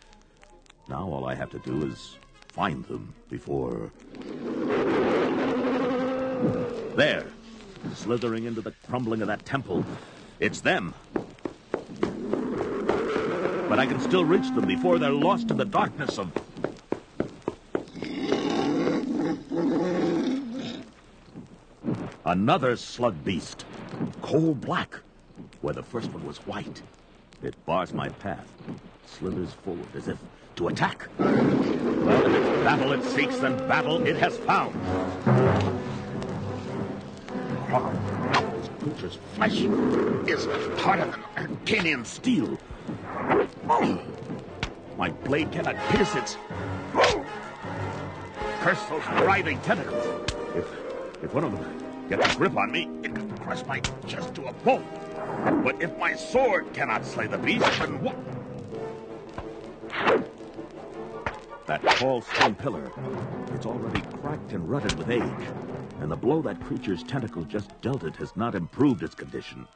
Now 0.87 1.07
all 1.07 1.25
I 1.25 1.35
have 1.35 1.49
to 1.51 1.59
do 1.59 1.85
is 1.85 2.17
find 2.49 2.85
them 2.85 3.13
before. 3.29 3.91
There, 6.95 7.25
slithering 7.95 8.45
into 8.45 8.61
the 8.61 8.73
crumbling 8.87 9.21
of 9.21 9.27
that 9.27 9.45
temple. 9.45 9.83
It's 10.41 10.59
them. 10.59 10.93
But 13.69 13.77
I 13.77 13.85
can 13.85 13.99
still 13.99 14.25
reach 14.25 14.49
them 14.55 14.65
before 14.65 14.97
they're 14.97 15.11
lost 15.11 15.51
in 15.51 15.57
the 15.57 15.65
darkness 15.65 16.17
of. 16.17 16.31
Another 22.25 22.75
slug 22.75 23.23
beast. 23.23 23.65
Coal 24.23 24.55
black, 24.55 24.95
where 25.61 25.75
the 25.75 25.83
first 25.83 26.11
one 26.11 26.25
was 26.25 26.39
white. 26.47 26.81
It 27.43 27.53
bars 27.67 27.93
my 27.93 28.09
path, 28.09 28.51
slithers 29.05 29.53
forward 29.53 29.85
as 29.95 30.07
if 30.07 30.17
to 30.55 30.69
attack. 30.69 31.07
Well, 31.19 32.25
if 32.25 32.33
it's 32.33 32.63
battle 32.63 32.93
it 32.93 33.03
seeks, 33.03 33.37
then 33.37 33.55
battle 33.67 34.03
it 34.07 34.17
has 34.17 34.37
found. 34.39 34.73
Creature's 38.81 39.19
flesh 39.35 39.61
is 40.27 40.45
harder 40.79 41.05
than 41.05 41.23
Arcanian 41.35 42.03
steel. 42.03 42.57
Oh, 43.69 44.01
my 44.97 45.11
blade 45.11 45.51
cannot 45.51 45.75
pierce 45.89 46.15
its. 46.15 46.37
Curse 48.61 48.83
those 48.89 49.05
writhing 49.23 49.59
tentacles. 49.61 50.03
If, 50.55 50.65
if 51.23 51.31
one 51.31 51.43
of 51.43 51.51
them 51.51 52.07
gets 52.09 52.33
a 52.33 52.37
grip 52.37 52.57
on 52.57 52.71
me, 52.71 52.89
it 53.03 53.13
can 53.13 53.37
crush 53.37 53.63
my 53.67 53.81
chest 54.07 54.33
to 54.35 54.45
a 54.45 54.53
pulp. 54.53 54.83
But 55.63 55.79
if 55.79 55.95
my 55.99 56.15
sword 56.15 56.73
cannot 56.73 57.05
slay 57.05 57.27
the 57.27 57.37
beast, 57.37 57.65
then 57.77 58.01
what? 58.01 58.15
That 61.67 61.83
tall 61.97 62.21
stone 62.21 62.55
pillar, 62.55 62.91
it's 63.53 63.67
already 63.67 64.01
cracked 64.21 64.53
and 64.53 64.67
rutted 64.67 64.97
with 64.97 65.11
age. 65.11 65.21
And 66.01 66.11
the 66.11 66.15
blow 66.15 66.41
that 66.41 66.59
creature's 66.59 67.03
tentacle 67.03 67.43
just 67.43 67.79
dealt 67.81 68.03
it 68.03 68.15
has 68.15 68.35
not 68.35 68.55
improved 68.55 69.03
its 69.03 69.13
condition. 69.13 69.67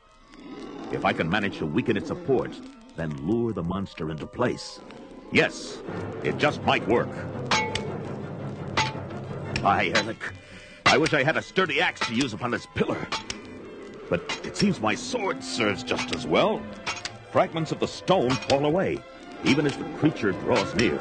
If 0.92 1.06
I 1.06 1.14
can 1.14 1.30
manage 1.30 1.60
to 1.60 1.68
weaken 1.68 1.96
its 1.96 2.08
support, 2.08 2.60
then 2.96 3.16
lure 3.28 3.54
the 3.54 3.62
monster 3.62 4.10
into 4.10 4.26
place. 4.26 4.80
Yes, 5.32 5.84
it 6.24 6.38
just 6.38 6.64
might 6.64 6.88
work. 6.88 7.10
Aye, 9.64 9.92
Erlik. 9.94 10.34
I 10.88 10.98
wish 10.98 11.14
I 11.14 11.24
had 11.24 11.38
a 11.38 11.42
sturdy 11.44 11.80
axe 11.80 12.00
to 12.08 12.16
use 12.16 12.34
upon 12.34 12.50
this 12.50 12.68
pillar. 12.74 13.08
But 14.10 14.40
it 14.44 14.58
seems 14.58 14.82
my 14.82 14.96
sword 14.96 15.44
serves 15.44 15.84
just 15.84 16.16
as 16.16 16.26
well. 16.26 16.60
Fragments 17.32 17.72
of 17.72 17.80
the 17.80 17.88
stone 17.88 18.32
fall 18.32 18.66
away, 18.66 18.98
even 19.44 19.68
as 19.68 19.78
the 19.78 19.84
creature 20.00 20.32
draws 20.32 20.74
near. 20.74 20.98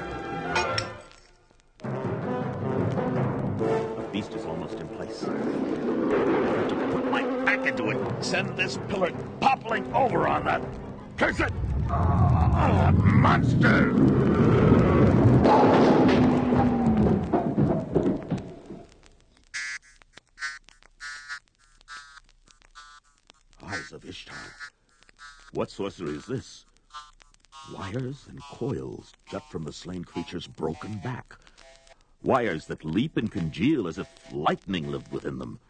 Send 8.25 8.57
this 8.57 8.79
pillar 8.89 9.13
toppling 9.43 9.93
over 9.93 10.27
on 10.27 10.43
that 10.47 10.63
cursed 11.19 11.53
ah, 11.91 12.91
monster! 12.97 13.93
Eyes 23.63 23.93
of 23.93 24.07
Ishtar. 24.07 24.35
What 25.53 25.71
sorcery 25.71 26.17
is 26.17 26.25
this? 26.25 26.65
Wires 27.75 28.25
and 28.31 28.41
coils 28.41 29.13
jut 29.31 29.43
from 29.51 29.65
the 29.65 29.73
slain 29.73 30.03
creature's 30.03 30.47
broken 30.47 30.97
back. 31.05 31.35
Wires 32.23 32.65
that 32.69 32.87
leap 32.87 33.19
and 33.19 33.31
congeal 33.31 33.87
as 33.87 33.99
if 33.99 34.09
lightning 34.33 34.91
lived 34.91 35.13
within 35.13 35.39
them. 35.39 35.61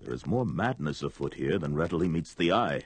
There 0.00 0.14
is 0.14 0.26
more 0.26 0.46
madness 0.46 1.02
afoot 1.02 1.34
here 1.34 1.58
than 1.58 1.74
readily 1.74 2.08
meets 2.08 2.34
the 2.34 2.52
eye. 2.52 2.82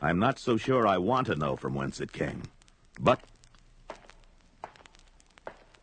I'm 0.00 0.18
not 0.18 0.38
so 0.38 0.56
sure 0.56 0.86
I 0.86 0.98
want 0.98 1.26
to 1.26 1.34
know 1.34 1.56
from 1.56 1.74
whence 1.74 2.00
it 2.00 2.12
came. 2.12 2.42
But 3.00 3.20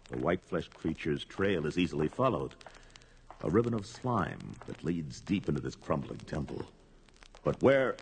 the 0.09 0.17
white-fleshed 0.17 0.73
creature's 0.73 1.25
trail 1.25 1.65
is 1.65 1.77
easily 1.77 2.07
followed. 2.07 2.55
A 3.43 3.49
ribbon 3.49 3.73
of 3.73 3.85
slime 3.85 4.55
that 4.65 4.83
leads 4.83 5.21
deep 5.21 5.49
into 5.49 5.61
this 5.61 5.75
crumbling 5.75 6.19
temple. 6.19 6.63
But 7.43 7.61
where... 7.61 7.97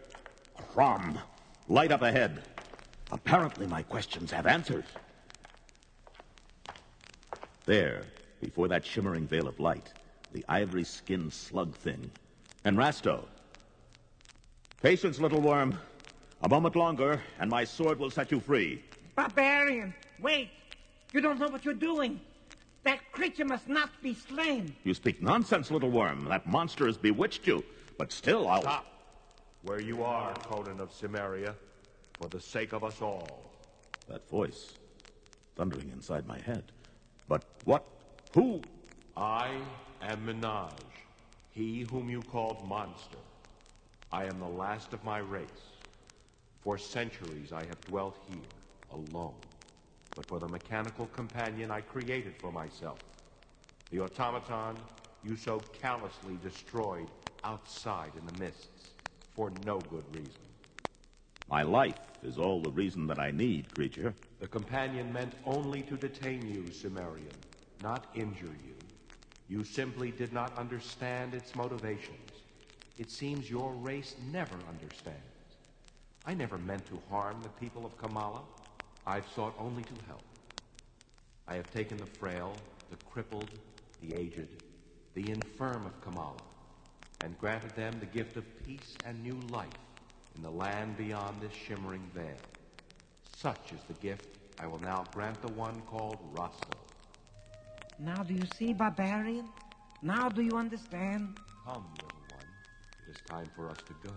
Crom! 0.56 1.20
Light 1.68 1.92
up 1.92 2.02
ahead. 2.02 2.44
Apparently 3.12 3.68
my 3.68 3.82
questions 3.84 4.32
have 4.32 4.46
answers. 4.46 4.86
There, 7.66 8.04
before 8.40 8.68
that 8.68 8.86
shimmering 8.86 9.28
veil 9.28 9.48
of 9.48 9.60
light, 9.60 9.92
the 10.34 10.44
ivory-skinned 10.50 11.32
slug 11.32 11.74
thing. 11.76 12.12
And 12.66 12.78
Rasto. 12.78 13.26
Patience, 14.82 15.20
little 15.20 15.40
worm. 15.42 15.78
A 16.42 16.50
moment 16.50 16.76
longer, 16.76 17.22
and 17.40 17.50
my 17.50 17.64
sword 17.64 18.00
will 18.00 18.10
set 18.10 18.32
you 18.32 18.40
free. 18.40 18.84
Barbarian, 19.16 19.94
wait! 20.20 20.50
You 21.14 21.22
don't 21.22 21.40
know 21.40 21.48
what 21.48 21.64
you're 21.64 21.74
doing. 21.74 22.20
That 22.84 23.00
creature 23.14 23.46
must 23.46 23.70
not 23.70 23.90
be 24.02 24.14
slain. 24.14 24.76
You 24.84 24.94
speak 24.94 25.22
nonsense, 25.22 25.72
little 25.72 25.92
worm. 25.92 26.26
That 26.26 26.46
monster 26.46 26.86
has 26.88 26.98
bewitched 26.98 27.48
you. 27.48 27.64
But 27.98 28.12
still, 28.12 28.48
I'll... 28.48 28.62
Stop 28.62 28.86
where 29.64 29.82
you 29.82 30.04
are, 30.04 30.34
Conan 30.34 30.80
of 30.80 30.92
Cimmeria, 30.92 31.56
for 32.20 32.28
the 32.28 32.40
sake 32.40 32.74
of 32.74 32.84
us 32.84 33.02
all. 33.02 33.46
That 34.10 34.28
voice, 34.30 34.74
thundering 35.56 35.90
inside 35.92 36.28
my 36.28 36.40
head. 36.40 36.64
But 37.30 37.46
what? 37.64 37.86
Who? 38.34 38.62
I 39.16 39.52
am 40.12 40.26
Minaj, 40.26 40.72
he 41.52 41.82
whom 41.82 42.10
you 42.10 42.22
called 42.24 42.68
monster. 42.68 43.18
I 44.12 44.26
am 44.26 44.40
the 44.40 44.48
last 44.48 44.94
of 44.94 45.04
my 45.04 45.20
race. 45.20 45.48
For 46.62 46.78
centuries 46.78 47.52
I 47.52 47.66
have 47.66 47.84
dwelt 47.86 48.18
here, 48.28 48.40
alone, 48.92 49.36
but 50.16 50.26
for 50.28 50.40
the 50.40 50.48
mechanical 50.48 51.08
companion 51.08 51.72
I 51.72 51.82
created 51.82 52.36
for 52.40 52.52
myself. 52.52 53.00
The 53.92 54.00
automaton 54.00 54.78
you 55.24 55.36
so 55.36 55.64
callously 55.82 56.38
destroyed 56.44 57.08
outside 57.44 58.12
in 58.18 58.26
the 58.26 58.44
mists, 58.44 58.90
for 59.36 59.52
no 59.66 59.80
good 59.90 60.04
reason. 60.14 60.42
My 61.50 61.64
life 61.64 61.96
is 62.24 62.38
all 62.38 62.62
the 62.62 62.72
reason 62.72 63.08
that 63.08 63.20
I 63.20 63.32
need, 63.32 63.72
creature. 63.72 64.14
The 64.40 64.48
companion 64.48 65.12
meant 65.12 65.34
only 65.46 65.82
to 65.84 65.96
detain 65.96 66.48
you, 66.48 66.72
Cimmerian, 66.72 67.36
not 67.82 68.08
injure 68.16 68.56
you. 68.66 68.73
You 69.54 69.64
simply 69.64 70.10
did 70.10 70.34
not 70.34 70.58
understand 70.58 71.36
its 71.36 71.54
motivations. 71.54 72.32
It 72.98 73.12
seems 73.12 73.52
your 73.52 73.72
race 73.74 74.16
never 74.32 74.56
understands. 74.68 75.22
I 76.26 76.34
never 76.34 76.58
meant 76.58 76.88
to 76.88 76.98
harm 77.12 77.40
the 77.44 77.50
people 77.64 77.86
of 77.86 77.96
Kamala. 78.00 78.42
I've 79.06 79.28
sought 79.36 79.54
only 79.60 79.84
to 79.84 79.94
help. 80.08 80.24
I 81.48 81.54
have 81.54 81.72
taken 81.72 82.00
the 82.00 82.08
frail, 82.08 82.56
the 82.90 82.98
crippled, 83.12 83.52
the 84.02 84.16
aged, 84.16 84.48
the 85.14 85.30
infirm 85.30 85.86
of 85.86 86.02
Kamala, 86.02 86.42
and 87.22 87.38
granted 87.38 87.76
them 87.76 87.94
the 88.00 88.08
gift 88.08 88.38
of 88.38 88.66
peace 88.66 88.96
and 89.06 89.22
new 89.22 89.40
life 89.52 89.70
in 90.36 90.42
the 90.42 90.50
land 90.50 90.98
beyond 90.98 91.40
this 91.40 91.54
shimmering 91.54 92.10
veil. 92.16 92.42
Such 93.38 93.72
is 93.72 93.82
the 93.88 94.02
gift 94.02 94.26
I 94.58 94.66
will 94.66 94.82
now 94.82 95.06
grant 95.14 95.40
the 95.44 95.50
one 95.50 95.80
called 95.82 96.18
Roscoe. 96.34 96.83
Now 98.00 98.24
do 98.24 98.34
you 98.34 98.44
see, 98.58 98.74
barbarian? 98.74 99.48
Now 100.02 100.30
do 100.30 100.42
you 100.42 100.58
understand? 100.58 101.38
Come, 101.66 101.86
little 102.02 102.20
one. 102.32 102.46
It 103.08 103.12
is 103.12 103.22
time 103.28 103.48
for 103.56 103.70
us 103.70 103.78
to 103.88 103.94
go. 104.08 104.14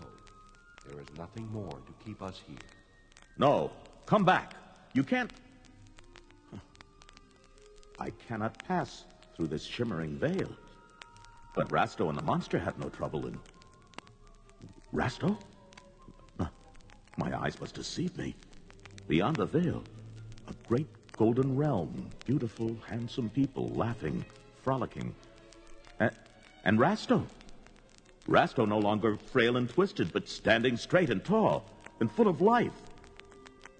There 0.88 1.00
is 1.00 1.06
nothing 1.16 1.48
more 1.52 1.70
to 1.70 2.04
keep 2.04 2.22
us 2.22 2.40
here. 2.46 2.56
No, 3.38 3.70
come 4.06 4.24
back. 4.24 4.54
You 4.94 5.04
can't. 5.04 5.30
I 7.98 8.10
cannot 8.28 8.62
pass 8.66 9.04
through 9.34 9.48
this 9.48 9.64
shimmering 9.64 10.18
veil. 10.18 10.50
But 11.54 11.68
Rasto 11.70 12.08
and 12.08 12.18
the 12.18 12.22
monster 12.22 12.58
had 12.58 12.78
no 12.78 12.88
trouble 12.88 13.26
in. 13.26 13.38
Rasto? 14.92 15.38
My 17.18 17.38
eyes 17.38 17.58
must 17.58 17.74
deceive 17.74 18.16
me. 18.18 18.36
Beyond 19.08 19.36
the 19.36 19.46
veil, 19.46 19.82
a 20.48 20.54
great 20.68 20.88
golden 21.16 21.56
realm, 21.56 22.10
beautiful, 22.26 22.76
handsome 22.88 23.30
people 23.30 23.68
laughing, 23.70 24.24
frolicking. 24.62 25.14
A- 26.00 26.10
and 26.64 26.78
Rasto. 26.78 27.24
Rasto 28.28 28.66
no 28.66 28.78
longer 28.78 29.16
frail 29.16 29.56
and 29.56 29.68
twisted, 29.68 30.12
but 30.12 30.28
standing 30.28 30.76
straight 30.76 31.10
and 31.10 31.24
tall 31.24 31.64
and 32.00 32.10
full 32.10 32.28
of 32.28 32.40
life. 32.40 32.72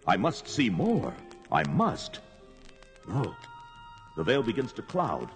I 0.06 0.16
must 0.16 0.48
see 0.48 0.70
more. 0.70 1.12
I 1.50 1.64
must. 1.64 2.20
No. 3.08 3.34
The 4.16 4.24
veil 4.24 4.42
begins 4.42 4.72
to 4.74 4.82
cloud, 4.82 5.28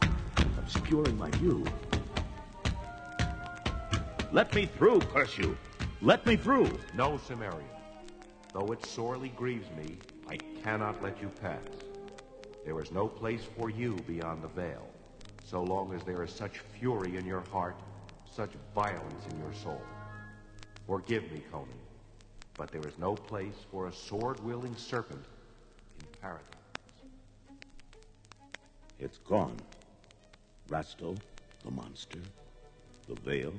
obscuring 0.58 1.18
my 1.18 1.30
view. 1.32 1.64
Let 4.32 4.54
me 4.54 4.66
through, 4.66 5.00
curse 5.00 5.36
you. 5.36 5.56
Let 6.00 6.24
me 6.24 6.36
through. 6.36 6.78
No, 6.94 7.18
Cimmerian. 7.18 7.66
Though 8.54 8.72
it 8.72 8.84
sorely 8.86 9.28
grieves 9.30 9.68
me, 9.76 9.98
I 10.28 10.36
cannot 10.62 11.02
let 11.02 11.20
you 11.20 11.28
pass. 11.40 11.58
There 12.70 12.80
is 12.80 12.92
no 12.92 13.08
place 13.08 13.42
for 13.58 13.68
you 13.68 13.96
beyond 14.06 14.44
the 14.44 14.48
veil, 14.48 14.86
so 15.44 15.60
long 15.60 15.92
as 15.92 16.04
there 16.04 16.22
is 16.22 16.30
such 16.30 16.60
fury 16.78 17.16
in 17.16 17.26
your 17.26 17.42
heart, 17.50 17.74
such 18.32 18.52
violence 18.76 19.24
in 19.28 19.40
your 19.40 19.52
soul. 19.52 19.82
Forgive 20.86 21.24
me, 21.32 21.42
Conan, 21.50 21.66
but 22.56 22.70
there 22.70 22.86
is 22.86 22.96
no 22.96 23.16
place 23.16 23.56
for 23.72 23.88
a 23.88 23.92
sword-wielding 23.92 24.76
serpent 24.76 25.24
in 25.98 26.06
paradise. 26.22 26.44
It's 29.00 29.18
gone. 29.18 29.56
Rasto, 30.68 31.18
The 31.64 31.72
monster, 31.72 32.20
the 33.08 33.16
veil, 33.16 33.52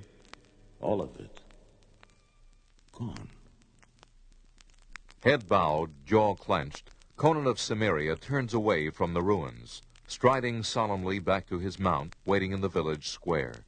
all 0.80 1.02
of 1.02 1.10
it 1.20 1.42
gone. 2.94 3.28
Head 5.22 5.50
bowed, 5.50 5.90
jaw 6.06 6.34
clenched, 6.34 6.92
Conan 7.22 7.46
of 7.46 7.60
Cimmeria 7.60 8.16
turns 8.16 8.52
away 8.52 8.90
from 8.90 9.14
the 9.14 9.22
ruins, 9.22 9.84
striding 10.08 10.64
solemnly 10.64 11.20
back 11.20 11.48
to 11.50 11.60
his 11.60 11.78
mount 11.78 12.16
waiting 12.26 12.52
in 12.52 12.62
the 12.62 12.68
village 12.68 13.10
square. 13.10 13.64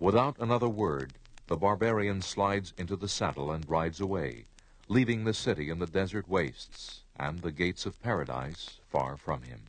Without 0.00 0.38
another 0.38 0.70
word, 0.70 1.12
the 1.48 1.56
barbarian 1.58 2.22
slides 2.22 2.72
into 2.78 2.96
the 2.96 3.06
saddle 3.06 3.52
and 3.52 3.68
rides 3.68 4.00
away, 4.00 4.46
leaving 4.88 5.24
the 5.24 5.34
city 5.34 5.68
in 5.68 5.80
the 5.80 5.86
desert 5.86 6.26
wastes 6.30 7.02
and 7.14 7.42
the 7.42 7.52
gates 7.52 7.84
of 7.84 8.02
paradise 8.02 8.80
far 8.88 9.18
from 9.18 9.42
him. 9.42 9.67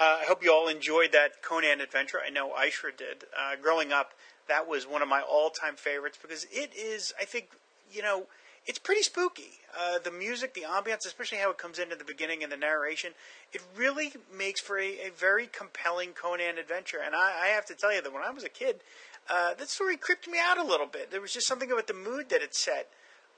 I 0.00 0.24
hope 0.26 0.42
you 0.42 0.52
all 0.52 0.68
enjoyed 0.68 1.12
that 1.12 1.42
Conan 1.42 1.80
adventure. 1.80 2.20
I 2.24 2.30
know 2.30 2.52
I 2.52 2.70
sure 2.70 2.90
did. 2.90 3.24
Uh, 3.38 3.56
growing 3.60 3.92
up, 3.92 4.12
that 4.48 4.66
was 4.66 4.86
one 4.86 5.02
of 5.02 5.08
my 5.08 5.20
all-time 5.20 5.76
favorites 5.76 6.18
because 6.20 6.46
it 6.50 6.72
is, 6.74 7.12
I 7.20 7.24
think, 7.24 7.50
you 7.92 8.02
know, 8.02 8.26
it's 8.66 8.78
pretty 8.78 9.02
spooky. 9.02 9.60
Uh, 9.78 9.98
the 9.98 10.10
music, 10.10 10.54
the 10.54 10.62
ambiance, 10.62 11.06
especially 11.06 11.38
how 11.38 11.50
it 11.50 11.58
comes 11.58 11.78
in 11.78 11.92
at 11.92 11.98
the 11.98 12.04
beginning 12.04 12.42
and 12.42 12.50
the 12.50 12.56
narration, 12.56 13.12
it 13.52 13.60
really 13.76 14.12
makes 14.34 14.60
for 14.60 14.78
a, 14.78 15.06
a 15.06 15.10
very 15.16 15.46
compelling 15.46 16.12
Conan 16.12 16.56
adventure. 16.58 16.98
And 17.04 17.14
I, 17.14 17.32
I, 17.42 17.46
have 17.48 17.66
to 17.66 17.74
tell 17.74 17.94
you 17.94 18.00
that 18.00 18.12
when 18.12 18.22
I 18.22 18.30
was 18.30 18.44
a 18.44 18.48
kid, 18.48 18.76
uh, 19.28 19.54
that 19.54 19.68
story 19.68 19.96
creeped 19.96 20.28
me 20.28 20.38
out 20.40 20.58
a 20.58 20.64
little 20.64 20.86
bit. 20.86 21.10
There 21.10 21.20
was 21.20 21.32
just 21.32 21.46
something 21.46 21.70
about 21.70 21.86
the 21.86 21.94
mood 21.94 22.30
that 22.30 22.42
it 22.42 22.54
set 22.54 22.88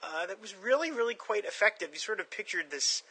uh, 0.03 0.27
that 0.27 0.40
was 0.40 0.55
really, 0.57 0.90
really 0.90 1.14
quite 1.14 1.44
effective. 1.44 1.90
You 1.92 1.98
sort 1.98 2.20
of 2.20 2.31
pictured 2.31 2.70
this 2.70 3.03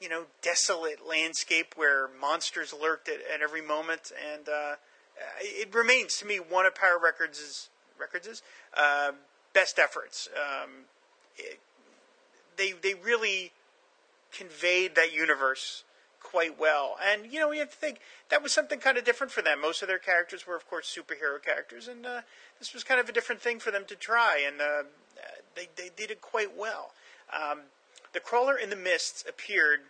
you 0.00 0.08
know, 0.08 0.24
desolate 0.42 1.06
landscape 1.08 1.74
where 1.76 2.08
monsters 2.20 2.72
lurked 2.72 3.08
at, 3.08 3.18
at 3.32 3.42
every 3.42 3.62
moment, 3.62 4.12
and 4.32 4.48
uh, 4.48 4.74
it 5.40 5.74
remains 5.74 6.18
to 6.18 6.26
me 6.26 6.36
one 6.36 6.66
of 6.66 6.74
Power 6.74 6.98
Records' 7.02 7.68
Records' 7.98 8.42
uh, 8.76 9.12
best 9.52 9.78
efforts. 9.78 10.28
Um, 10.36 10.70
it, 11.36 11.58
they 12.56 12.72
they 12.72 12.94
really 12.94 13.52
conveyed 14.32 14.94
that 14.94 15.12
universe 15.12 15.84
quite 16.22 16.58
well, 16.58 16.96
and 17.04 17.32
you 17.32 17.40
know 17.40 17.50
you 17.50 17.60
have 17.60 17.70
to 17.70 17.76
think 17.76 18.00
that 18.28 18.42
was 18.42 18.52
something 18.52 18.78
kind 18.78 18.98
of 18.98 19.04
different 19.04 19.32
for 19.32 19.42
them. 19.42 19.60
Most 19.60 19.82
of 19.82 19.88
their 19.88 19.98
characters 19.98 20.46
were, 20.46 20.56
of 20.56 20.68
course, 20.68 20.94
superhero 20.94 21.42
characters, 21.42 21.88
and 21.88 22.06
uh, 22.06 22.20
this 22.58 22.74
was 22.74 22.84
kind 22.84 23.00
of 23.00 23.08
a 23.08 23.12
different 23.12 23.40
thing 23.40 23.58
for 23.58 23.70
them 23.70 23.84
to 23.86 23.96
try, 23.96 24.44
and 24.46 24.60
uh, 24.60 24.82
they 25.56 25.68
they 25.76 25.90
did 25.96 26.10
it 26.10 26.20
quite 26.20 26.56
well. 26.56 26.92
Um, 27.34 27.62
the 28.12 28.20
Crawler 28.20 28.56
in 28.56 28.70
the 28.70 28.76
Mists 28.76 29.24
appeared 29.28 29.80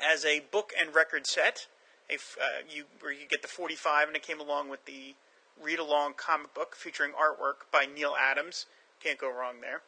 as 0.00 0.24
a 0.24 0.40
book 0.50 0.72
and 0.78 0.94
record 0.94 1.26
set. 1.26 1.66
A, 2.10 2.14
uh, 2.14 2.62
you 2.68 2.84
where 3.00 3.12
you 3.12 3.26
get 3.28 3.42
the 3.42 3.48
45, 3.48 4.08
and 4.08 4.16
it 4.16 4.22
came 4.22 4.40
along 4.40 4.68
with 4.68 4.84
the 4.86 5.14
read 5.62 5.78
along 5.78 6.14
comic 6.14 6.54
book 6.54 6.74
featuring 6.74 7.12
artwork 7.12 7.70
by 7.70 7.86
Neal 7.86 8.14
Adams. 8.18 8.66
Can't 9.00 9.18
go 9.18 9.30
wrong 9.32 9.60
there. 9.60 9.82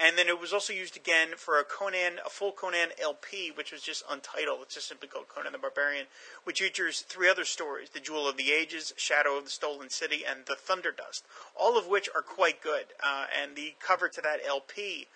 And 0.00 0.18
then 0.18 0.26
it 0.26 0.40
was 0.40 0.52
also 0.52 0.72
used 0.72 0.96
again 0.96 1.28
for 1.36 1.60
a 1.60 1.64
Conan, 1.64 2.18
a 2.24 2.30
full 2.30 2.50
Conan 2.50 2.88
LP, 3.00 3.52
which 3.54 3.70
was 3.70 3.82
just 3.82 4.02
untitled. 4.10 4.60
It's 4.62 4.74
just 4.74 4.88
simply 4.88 5.06
called 5.06 5.28
Conan 5.28 5.52
the 5.52 5.58
Barbarian, 5.58 6.06
which 6.44 6.60
features 6.60 7.02
three 7.02 7.28
other 7.28 7.44
stories: 7.44 7.90
The 7.90 8.00
Jewel 8.00 8.28
of 8.28 8.36
the 8.36 8.52
Ages, 8.52 8.94
Shadow 8.96 9.36
of 9.36 9.44
the 9.44 9.50
Stolen 9.50 9.90
City, 9.90 10.24
and 10.28 10.46
The 10.46 10.56
Thunderdust. 10.56 11.22
All 11.54 11.78
of 11.78 11.86
which 11.86 12.08
are 12.14 12.22
quite 12.22 12.62
good. 12.62 12.86
Uh, 13.04 13.26
and 13.40 13.54
the 13.54 13.74
cover 13.78 14.08
to 14.08 14.20
that 14.22 14.40
LP 14.44 15.06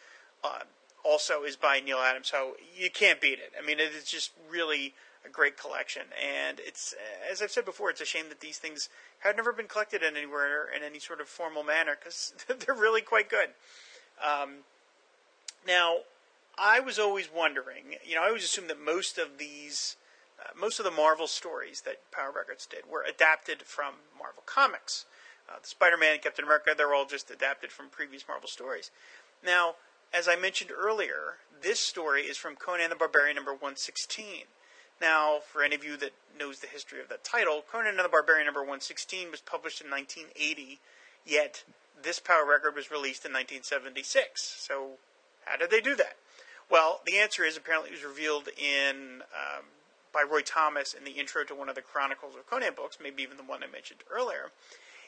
uh, 0.45 0.61
also 1.07 1.45
is 1.45 1.57
by 1.57 1.81
Neal 1.81 1.99
Adams, 1.99 2.29
so 2.29 2.57
you 2.77 2.91
can't 2.91 3.21
beat 3.21 3.39
it. 3.39 3.53
I 3.61 3.65
mean, 3.65 3.79
it 3.79 3.93
is 3.97 4.05
just 4.05 4.33
really 4.51 4.95
a 5.25 5.29
great 5.29 5.57
collection, 5.57 6.03
and 6.21 6.61
it's 6.61 6.95
as 7.31 7.43
I've 7.43 7.51
said 7.51 7.65
before, 7.65 7.91
it's 7.91 8.01
a 8.01 8.07
shame 8.07 8.29
that 8.29 8.41
these 8.41 8.59
things 8.59 8.89
have 9.21 9.37
never 9.37 9.53
been 9.53 9.67
collected 9.67 10.03
in 10.03 10.17
anywhere 10.17 10.67
in 10.75 10.83
any 10.83 10.99
sort 10.99 11.21
of 11.21 11.29
formal 11.29 11.63
manner 11.63 11.97
because 11.99 12.35
they're 12.49 12.75
really 12.75 13.03
quite 13.03 13.29
good. 13.29 13.51
Um, 14.25 14.59
now, 15.67 15.99
I 16.59 16.81
was 16.81 16.99
always 16.99 17.29
wondering, 17.33 17.97
you 18.05 18.15
know, 18.15 18.23
I 18.23 18.29
always 18.29 18.45
assumed 18.45 18.71
that 18.71 18.81
most 18.81 19.19
of 19.19 19.39
these, 19.39 19.97
uh, 20.41 20.59
most 20.59 20.79
of 20.79 20.85
the 20.85 20.91
Marvel 20.91 21.27
stories 21.27 21.83
that 21.83 22.11
Power 22.11 22.33
Records 22.35 22.67
did 22.67 22.91
were 22.91 23.03
adapted 23.03 23.63
from 23.63 23.95
Marvel 24.19 24.43
Comics. 24.47 25.05
Uh, 25.49 25.59
the 25.61 25.69
Spider-Man, 25.69 26.19
Captain 26.23 26.45
America, 26.45 26.75
they're 26.77 26.95
all 26.95 27.07
just 27.07 27.31
adapted 27.31 27.71
from 27.71 27.89
previous 27.89 28.25
Marvel 28.27 28.49
stories. 28.49 28.91
Now, 29.45 29.75
as 30.17 30.29
I 30.29 30.37
mentioned 30.37 30.71
earlier, 30.71 31.35
this 31.63 31.79
story 31.79 32.23
is 32.23 32.39
from 32.39 32.57
Conan 32.57 32.89
the 32.89 32.97
Barbarian 32.97 33.37
number 33.37 33.53
116. 33.53 34.45
Now, 34.99 35.41
for 35.47 35.63
any 35.63 35.75
of 35.75 35.85
you 35.85 35.99
that 35.99 36.13
knows 36.39 36.61
the 36.61 36.67
history 36.67 37.03
of 37.03 37.11
that 37.11 37.23
title, 37.23 37.63
Conan 37.71 37.99
the 37.99 38.09
Barbarian 38.09 38.47
number 38.47 38.61
116 38.61 39.31
was 39.31 39.43
published 39.43 39.83
in 39.83 39.91
1980, 39.91 40.81
yet 41.27 41.65
this 42.03 42.19
power 42.19 42.47
record 42.49 42.75
was 42.75 42.91
released 42.91 43.27
in 43.27 43.33
1976. 43.33 44.41
So, 44.43 44.93
how 45.45 45.59
did 45.59 45.71
they 45.71 45.83
do 45.83 45.95
that? 45.97 46.17
Well, 46.71 47.03
the 47.05 47.19
answer 47.19 47.45
is 47.45 47.59
apparently 47.59 47.91
it 47.91 47.97
was 47.97 48.05
revealed 48.05 48.49
in 48.57 49.23
um, 49.35 49.65
by 50.15 50.23
Roy 50.23 50.41
Thomas 50.41 50.95
in 50.95 51.05
the 51.05 51.13
intro 51.13 51.45
to 51.45 51.55
one 51.55 51.69
of 51.69 51.75
the 51.75 51.83
Chronicles 51.83 52.35
of 52.35 52.49
Conan 52.49 52.73
books, 52.75 52.97
maybe 53.03 53.23
even 53.23 53.37
the 53.37 53.43
one 53.43 53.63
I 53.63 53.71
mentioned 53.71 54.01
earlier, 54.11 54.51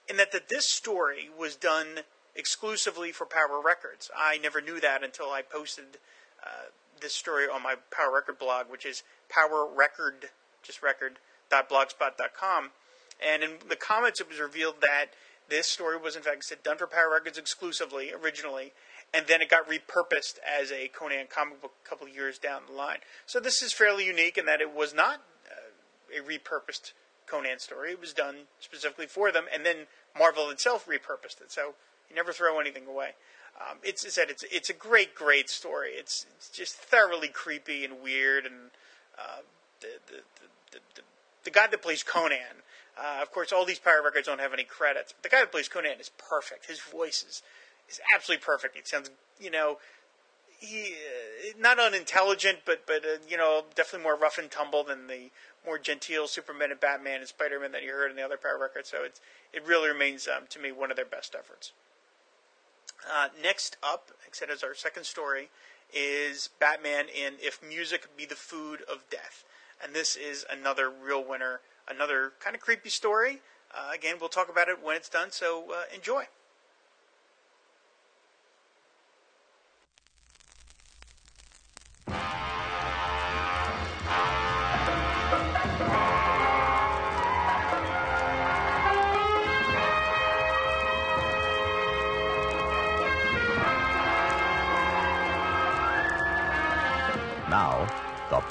in 0.07 0.19
that, 0.19 0.33
that 0.33 0.51
this 0.51 0.69
story 0.69 1.31
was 1.37 1.57
done 1.57 2.01
exclusively 2.39 3.13
for 3.13 3.27
Power 3.27 3.61
Records. 3.63 4.11
I 4.17 4.39
never 4.39 4.61
knew 4.61 4.81
that 4.81 5.03
until 5.03 5.31
I 5.31 5.43
posted 5.43 5.99
uh, 6.43 6.71
this 7.01 7.13
story 7.13 7.47
on 7.47 7.63
my 7.63 7.75
Power 7.91 8.15
Record 8.15 8.39
blog, 8.39 8.71
which 8.71 8.87
is 8.87 9.03
Power 9.29 9.67
Record, 9.67 10.31
just 10.63 10.83
record.blogspot.com. 10.83 12.71
And 13.21 13.43
in 13.43 13.51
the 13.69 13.77
comments, 13.77 14.21
it 14.21 14.29
was 14.29 14.39
revealed 14.39 14.77
that 14.81 15.07
this 15.49 15.67
story 15.67 15.99
was, 15.99 16.15
in 16.15 16.23
fact, 16.23 16.51
done 16.63 16.79
for 16.79 16.87
Power 16.87 17.11
Records 17.13 17.39
exclusively 17.39 18.13
originally, 18.13 18.73
and 19.13 19.27
then 19.27 19.41
it 19.43 19.49
got 19.49 19.69
repurposed 19.69 20.39
as 20.47 20.71
a 20.71 20.89
Conan 20.89 21.27
comic 21.29 21.61
book 21.61 21.73
a 21.85 21.89
couple 21.89 22.07
years 22.07 22.39
down 22.39 22.63
the 22.69 22.75
line. 22.75 22.99
So 23.27 23.41
this 23.41 23.63
is 23.63 23.73
fairly 23.73 24.07
unique 24.07 24.39
in 24.39 24.47
that 24.47 24.61
it 24.61 24.73
was 24.75 24.95
not 24.95 25.23
uh, 25.51 26.21
a 26.21 26.23
repurposed 26.23 26.93
Conan 27.27 27.59
story. 27.59 27.93
It 27.93 28.01
was 28.01 28.13
done 28.13 28.47
specifically 28.61 29.07
for 29.07 29.33
them, 29.33 29.47
and 29.53 29.65
then 29.65 29.87
Marvel 30.17 30.51
itself 30.51 30.87
repurposed 30.87 31.41
it. 31.41 31.51
So 31.51 31.75
you 32.09 32.17
never 32.17 32.33
throw 32.33 32.61
anything 32.61 32.87
away. 32.87 33.11
Um, 33.61 33.79
it's, 33.83 34.05
it's 34.05 34.19
it's 34.19 34.45
it's 34.51 34.71
a 34.71 34.75
great 34.75 35.15
great 35.15 35.51
story. 35.51 35.91
It's, 35.91 36.27
it's 36.37 36.49
just 36.49 36.77
thoroughly 36.77 37.29
creepy 37.29 37.85
and 37.85 38.01
weird, 38.03 38.47
and 38.47 38.71
uh, 39.19 39.41
the, 39.81 39.89
the, 40.07 40.21
the, 40.73 40.79
the, 40.95 41.03
the 41.45 41.51
guy 41.51 41.67
that 41.67 41.83
plays 41.83 42.03
Conan. 42.03 42.63
Uh, 42.97 43.23
of 43.23 43.31
course, 43.31 43.53
all 43.53 43.65
these 43.65 43.79
Power 43.79 44.03
Records 44.05 44.27
don't 44.27 44.41
have 44.41 44.53
any 44.53 44.65
credits. 44.65 45.13
But 45.13 45.31
The 45.31 45.37
guy 45.37 45.41
that 45.41 45.53
plays 45.53 45.69
Conan 45.69 46.01
is 46.01 46.11
perfect. 46.19 46.67
His 46.67 46.81
voice 46.81 47.25
is 47.29 47.43
is 47.89 48.01
absolutely 48.15 48.45
perfect. 48.45 48.77
It 48.77 48.87
sounds, 48.87 49.11
you 49.41 49.51
know, 49.51 49.79
he 50.59 50.93
uh, 50.93 51.53
not 51.59 51.79
unintelligent, 51.79 52.59
but 52.65 52.87
but 52.87 53.05
uh, 53.05 53.19
you 53.29 53.37
know, 53.37 53.65
definitely 53.75 54.05
more 54.05 54.17
rough 54.17 54.39
and 54.39 54.51
tumble 54.51 54.85
than 54.85 55.07
the 55.07 55.31
more 55.65 55.79
genteel 55.79 56.27
Superman 56.27 56.71
and 56.71 56.81
Batman 56.81 57.21
and 57.21 57.29
Spider 57.29 57.61
Man 57.61 57.73
that 57.73 57.83
you 57.83 57.91
heard 57.91 58.11
in 58.11 58.17
the 58.17 58.23
other 58.25 58.37
Power 58.37 58.59
Records. 58.61 58.89
So 58.89 59.05
it's 59.05 59.21
it 59.53 59.67
really 59.67 59.89
remains 59.89 60.29
um, 60.29 60.45
to 60.51 60.59
me 60.59 60.73
one 60.73 60.91
of 60.91 60.97
their 60.97 61.05
best 61.05 61.35
efforts. 61.39 61.73
Uh, 63.07 63.29
next 63.43 63.77
up, 63.83 64.11
like 64.21 64.33
I 64.33 64.35
said, 64.35 64.51
as 64.51 64.63
our 64.63 64.75
second 64.75 65.05
story, 65.05 65.51
is 65.93 66.51
Batman 66.59 67.07
in 67.09 67.35
If 67.41 67.63
Music 67.67 68.09
Be 68.17 68.27
the 68.27 68.35
Food 68.35 68.83
of 68.91 69.09
Death. 69.11 69.45
And 69.83 69.95
this 69.95 70.17
is 70.17 70.45
another 70.51 70.91
real 70.91 71.25
winner, 71.25 71.61
another 71.89 72.33
kind 72.41 72.57
of 72.57 72.63
creepy 72.63 72.91
story. 72.91 73.41
Uh, 73.73 73.91
again, 73.95 74.17
we'll 74.21 74.29
talk 74.29 74.51
about 74.51 74.69
it 74.69 74.83
when 74.83 74.97
it's 74.97 75.09
done, 75.09 75.31
so 75.31 75.73
uh, 75.73 75.83
enjoy. 75.95 76.25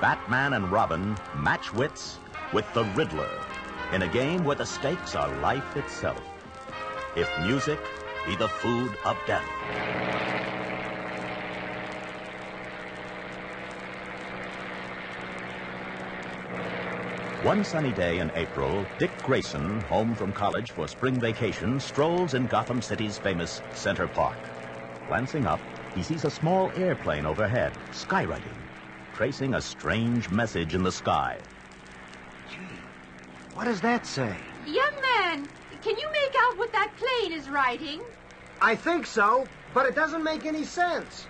Batman 0.08 0.54
and 0.54 0.72
Robin 0.72 1.18
match 1.36 1.74
wits 1.74 2.20
with 2.54 2.66
the 2.74 2.86
Riddler 2.96 3.30
in 3.92 4.04
a 4.04 4.08
game 4.08 4.46
where 4.46 4.56
the 4.56 4.66
stakes 4.66 5.16
are 5.16 5.28
life 5.40 5.76
itself. 5.76 6.22
If 7.18 7.30
music 7.42 7.78
be 8.26 8.38
the 8.38 8.48
food 8.48 8.96
of 9.04 9.18
death. 9.28 9.44
One 17.44 17.66
sunny 17.66 17.92
day 17.92 18.20
in 18.20 18.32
April, 18.36 18.86
Dick 19.00 19.12
Grayson, 19.24 19.82
home 19.82 20.16
from 20.16 20.32
college 20.32 20.72
for 20.72 20.88
spring 20.88 21.20
vacation, 21.20 21.82
strolls 21.82 22.34
in 22.34 22.48
Gotham 22.48 22.82
City's 22.82 23.18
famous 23.18 23.62
Center 23.74 24.08
Park. 24.08 24.38
Glancing 25.10 25.46
up, 25.46 25.60
he 25.94 26.02
sees 26.02 26.24
a 26.24 26.32
small 26.32 26.72
airplane 26.78 27.26
overhead, 27.26 27.74
skywriting, 27.92 28.57
tracing 29.18 29.56
a 29.56 29.62
strange 29.62 30.30
message 30.30 30.76
in 30.76 30.84
the 30.84 30.92
sky. 30.92 31.40
Gee, 32.52 32.58
what 33.56 33.66
does 33.66 33.82
that 33.82 34.06
say? 34.06 34.38
Young 34.68 34.94
man, 35.02 35.50
can 35.82 35.98
you 35.98 36.08
make 36.12 36.36
out 36.40 36.56
what 36.56 36.72
that 36.72 36.92
plane 36.98 37.34
is 37.34 37.50
writing? 37.50 38.00
I 38.62 38.76
think 38.76 39.08
so, 39.08 39.48
but 39.74 39.88
it 39.88 39.96
doesn't 39.96 40.24
make 40.24 40.46
any 40.46 40.64
sense. 40.64 41.26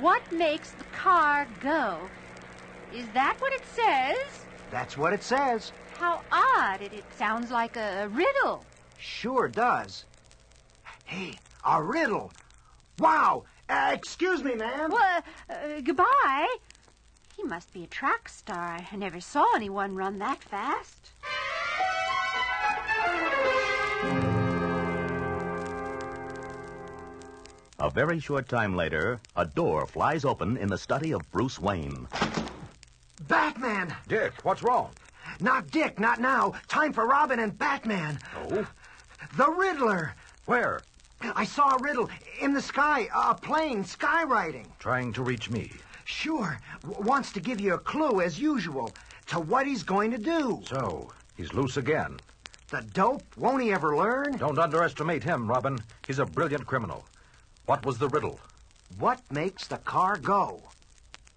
What 0.00 0.22
makes 0.32 0.70
the 0.70 0.84
car 0.84 1.46
go? 1.60 1.98
Is 2.94 3.06
that 3.12 3.36
what 3.40 3.52
it 3.52 3.62
says? 3.74 4.46
That's 4.70 4.96
what 4.96 5.12
it 5.12 5.22
says. 5.22 5.72
How 5.98 6.22
odd. 6.32 6.80
It, 6.80 6.94
it 6.94 7.04
sounds 7.18 7.50
like 7.50 7.76
a 7.76 8.08
riddle. 8.08 8.64
Sure 8.96 9.48
does. 9.48 10.06
Hey, 11.04 11.34
a 11.62 11.82
riddle. 11.82 12.32
Wow. 12.98 13.44
Uh, 13.68 13.90
excuse 13.92 14.42
me, 14.42 14.54
ma'am. 14.54 14.90
Well, 14.90 15.22
uh, 15.50 15.52
uh, 15.52 15.80
goodbye. 15.82 16.48
He 17.38 17.44
must 17.44 17.72
be 17.72 17.84
a 17.84 17.86
track 17.86 18.28
star. 18.28 18.84
I 18.90 18.96
never 18.96 19.20
saw 19.20 19.46
anyone 19.54 19.94
run 19.94 20.18
that 20.18 20.42
fast. 20.42 21.12
A 27.78 27.90
very 27.90 28.18
short 28.18 28.48
time 28.48 28.74
later, 28.74 29.20
a 29.36 29.46
door 29.46 29.86
flies 29.86 30.24
open 30.24 30.56
in 30.56 30.68
the 30.68 30.76
study 30.76 31.12
of 31.12 31.30
Bruce 31.30 31.60
Wayne. 31.60 32.08
Batman! 33.28 33.94
Dick, 34.08 34.32
what's 34.42 34.64
wrong? 34.64 34.90
Not 35.38 35.70
Dick, 35.70 36.00
not 36.00 36.20
now. 36.20 36.54
Time 36.66 36.92
for 36.92 37.06
Robin 37.06 37.38
and 37.38 37.56
Batman. 37.56 38.18
Oh? 38.50 38.66
The 39.36 39.48
Riddler. 39.48 40.16
Where? 40.46 40.80
I 41.20 41.44
saw 41.44 41.76
a 41.76 41.82
riddle 41.82 42.10
in 42.40 42.52
the 42.52 42.62
sky, 42.62 43.08
a 43.14 43.32
plane 43.36 43.84
skywriting. 43.84 44.66
Trying 44.80 45.12
to 45.12 45.22
reach 45.22 45.50
me. 45.50 45.70
Sure. 46.08 46.58
W- 46.82 47.02
wants 47.02 47.32
to 47.32 47.40
give 47.40 47.60
you 47.60 47.74
a 47.74 47.78
clue, 47.78 48.22
as 48.22 48.40
usual, 48.40 48.90
to 49.26 49.38
what 49.38 49.66
he's 49.66 49.82
going 49.82 50.10
to 50.10 50.16
do. 50.16 50.62
So, 50.66 51.10
he's 51.36 51.52
loose 51.52 51.76
again. 51.76 52.18
The 52.70 52.80
dope? 52.80 53.22
Won't 53.36 53.62
he 53.62 53.72
ever 53.72 53.94
learn? 53.94 54.38
Don't 54.38 54.58
underestimate 54.58 55.22
him, 55.22 55.46
Robin. 55.46 55.78
He's 56.06 56.18
a 56.18 56.24
brilliant 56.24 56.66
criminal. 56.66 57.04
What 57.66 57.84
was 57.84 57.98
the 57.98 58.08
riddle? 58.08 58.40
What 58.98 59.20
makes 59.30 59.66
the 59.66 59.76
car 59.76 60.16
go? 60.16 60.62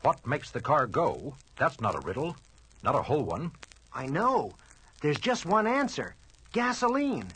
What 0.04 0.26
makes 0.26 0.52
the 0.52 0.62
car 0.62 0.88
go? 0.88 1.36
That's 1.58 1.82
not 1.82 1.96
a 1.96 2.08
riddle. 2.08 2.38
Not 2.82 2.96
a 2.96 3.02
whole 3.02 3.24
one. 3.24 3.52
I 3.94 4.06
know. 4.08 4.54
There's 5.02 5.20
just 5.20 5.46
one 5.46 5.68
answer 5.68 6.16
gasoline. 6.54 7.28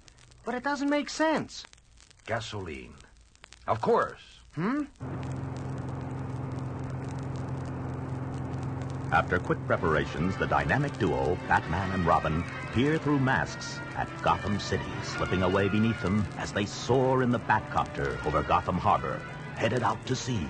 But 0.46 0.56
it 0.56 0.64
doesn't 0.64 0.90
make 0.90 1.10
sense. 1.10 1.66
Gasoline. 2.26 2.94
Of 3.68 3.82
course. 3.82 4.40
Hmm? 4.54 4.84
After 9.16 9.40
quick 9.40 9.66
preparations, 9.66 10.36
the 10.36 10.46
dynamic 10.46 10.92
duo, 11.00 11.38
Batman 11.48 11.90
and 11.94 12.06
Robin, 12.06 12.44
peer 12.74 12.98
through 12.98 13.20
masks 13.20 13.80
at 13.96 14.10
Gotham 14.22 14.60
City, 14.60 14.84
slipping 15.04 15.42
away 15.42 15.70
beneath 15.70 16.02
them 16.02 16.28
as 16.38 16.52
they 16.52 16.66
soar 16.66 17.24
in 17.24 17.32
the 17.32 17.40
Batcopter 17.40 18.24
over 18.26 18.44
Gotham 18.44 18.78
Harbor, 18.78 19.22
headed 19.56 19.84
out 19.84 20.06
to 20.08 20.18
sea. 20.18 20.46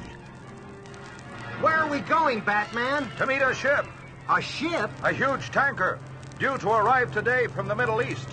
Where 1.62 1.76
are 1.76 1.88
we 1.88 2.00
going, 2.00 2.40
Batman? 2.40 3.08
To 3.20 3.28
meet 3.28 3.44
a 3.44 3.54
ship. 3.54 3.86
A 4.30 4.42
ship? 4.42 4.90
A 5.04 5.14
huge 5.14 5.52
tanker. 5.52 6.00
Due 6.40 6.58
to 6.58 6.70
arrive 6.72 7.12
today 7.12 7.46
from 7.46 7.68
the 7.68 7.76
Middle 7.76 8.02
East. 8.02 8.28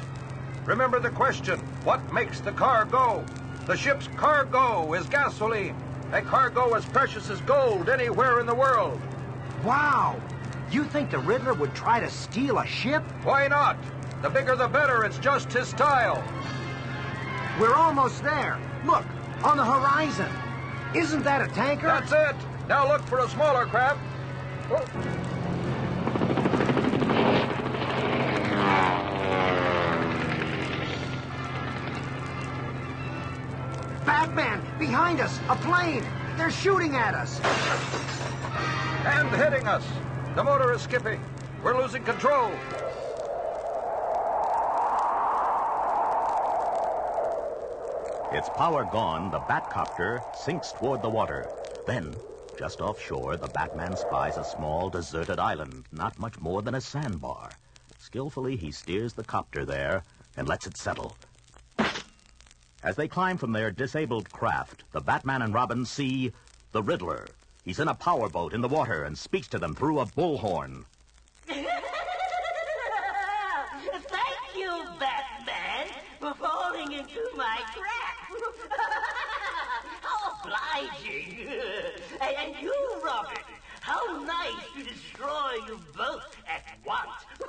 Remember 0.64 0.98
the 0.98 1.10
question 1.10 1.60
what 1.84 2.10
makes 2.10 2.40
the 2.40 2.52
car 2.52 2.86
go? 2.86 3.22
The 3.66 3.76
ship's 3.76 4.08
cargo 4.16 4.94
is 4.94 5.06
gasoline. 5.08 5.76
A 6.12 6.22
cargo 6.22 6.72
as 6.72 6.86
precious 6.86 7.28
as 7.28 7.42
gold 7.42 7.90
anywhere 7.90 8.40
in 8.40 8.46
the 8.46 8.54
world. 8.54 8.98
Wow. 9.64 10.20
You 10.70 10.84
think 10.84 11.10
the 11.10 11.18
Riddler 11.18 11.54
would 11.54 11.74
try 11.74 12.00
to 12.00 12.10
steal 12.10 12.58
a 12.58 12.66
ship? 12.66 13.02
Why 13.22 13.46
not? 13.46 13.76
The 14.22 14.30
bigger 14.30 14.56
the 14.56 14.68
better. 14.68 15.04
It's 15.04 15.18
just 15.18 15.52
his 15.52 15.68
style. 15.68 16.22
We're 17.60 17.74
almost 17.74 18.22
there. 18.22 18.58
Look, 18.84 19.04
on 19.44 19.56
the 19.56 19.64
horizon. 19.64 20.30
Isn't 20.94 21.22
that 21.24 21.42
a 21.42 21.52
tanker? 21.54 21.86
That's 21.86 22.12
it. 22.12 22.36
Now 22.68 22.88
look 22.88 23.02
for 23.02 23.20
a 23.20 23.28
smaller 23.28 23.66
craft. 23.66 24.00
Oh. 24.70 24.84
Batman, 34.04 34.62
behind 34.78 35.20
us, 35.20 35.38
a 35.48 35.56
plane. 35.56 36.04
They're 36.36 36.50
shooting 36.50 36.96
at 36.96 37.14
us. 37.14 37.40
And 39.04 39.28
hitting 39.30 39.66
us. 39.66 39.84
The 40.36 40.44
motor 40.44 40.72
is 40.72 40.82
skipping. 40.82 41.22
We're 41.62 41.80
losing 41.80 42.04
control. 42.04 42.52
Its 48.32 48.48
power 48.56 48.84
gone, 48.84 49.30
the 49.30 49.40
Batcopter 49.40 50.22
sinks 50.34 50.72
toward 50.72 51.02
the 51.02 51.10
water. 51.10 51.50
Then, 51.86 52.14
just 52.58 52.80
offshore, 52.80 53.36
the 53.36 53.48
Batman 53.48 53.96
spies 53.96 54.36
a 54.36 54.44
small 54.44 54.88
deserted 54.88 55.38
island, 55.38 55.84
not 55.92 56.18
much 56.18 56.40
more 56.40 56.62
than 56.62 56.76
a 56.76 56.80
sandbar. 56.80 57.50
Skillfully, 57.98 58.56
he 58.56 58.70
steers 58.70 59.12
the 59.12 59.24
copter 59.24 59.64
there 59.64 60.02
and 60.36 60.48
lets 60.48 60.66
it 60.66 60.76
settle. 60.76 61.16
As 62.84 62.96
they 62.96 63.08
climb 63.08 63.36
from 63.36 63.52
their 63.52 63.70
disabled 63.70 64.30
craft, 64.30 64.84
the 64.92 65.00
Batman 65.00 65.42
and 65.42 65.52
Robin 65.52 65.84
see 65.84 66.32
the 66.72 66.82
Riddler. 66.82 67.26
He's 67.64 67.78
in 67.78 67.86
a 67.86 67.94
powerboat 67.94 68.54
in 68.54 68.60
the 68.60 68.68
water 68.68 69.04
and 69.04 69.16
speaks 69.16 69.46
to 69.48 69.58
them 69.58 69.74
through 69.74 70.00
a 70.00 70.06
bullhorn. 70.06 70.84
Thank 71.46 71.64
you, 74.56 74.84
Batman, 74.98 75.86
for 76.18 76.34
falling 76.34 76.90
into 76.92 77.20
my 77.36 77.60
trap. 77.72 78.32
How 80.02 80.32
obliging. 80.42 81.46
and, 82.20 82.56
you, 82.60 82.74
Robin, 83.04 83.38
how 83.80 84.22
nice 84.24 84.64
to 84.76 84.82
destroy 84.82 85.54
you 85.68 85.78
both 85.96 86.36
at 86.48 86.64
once. 86.84 87.10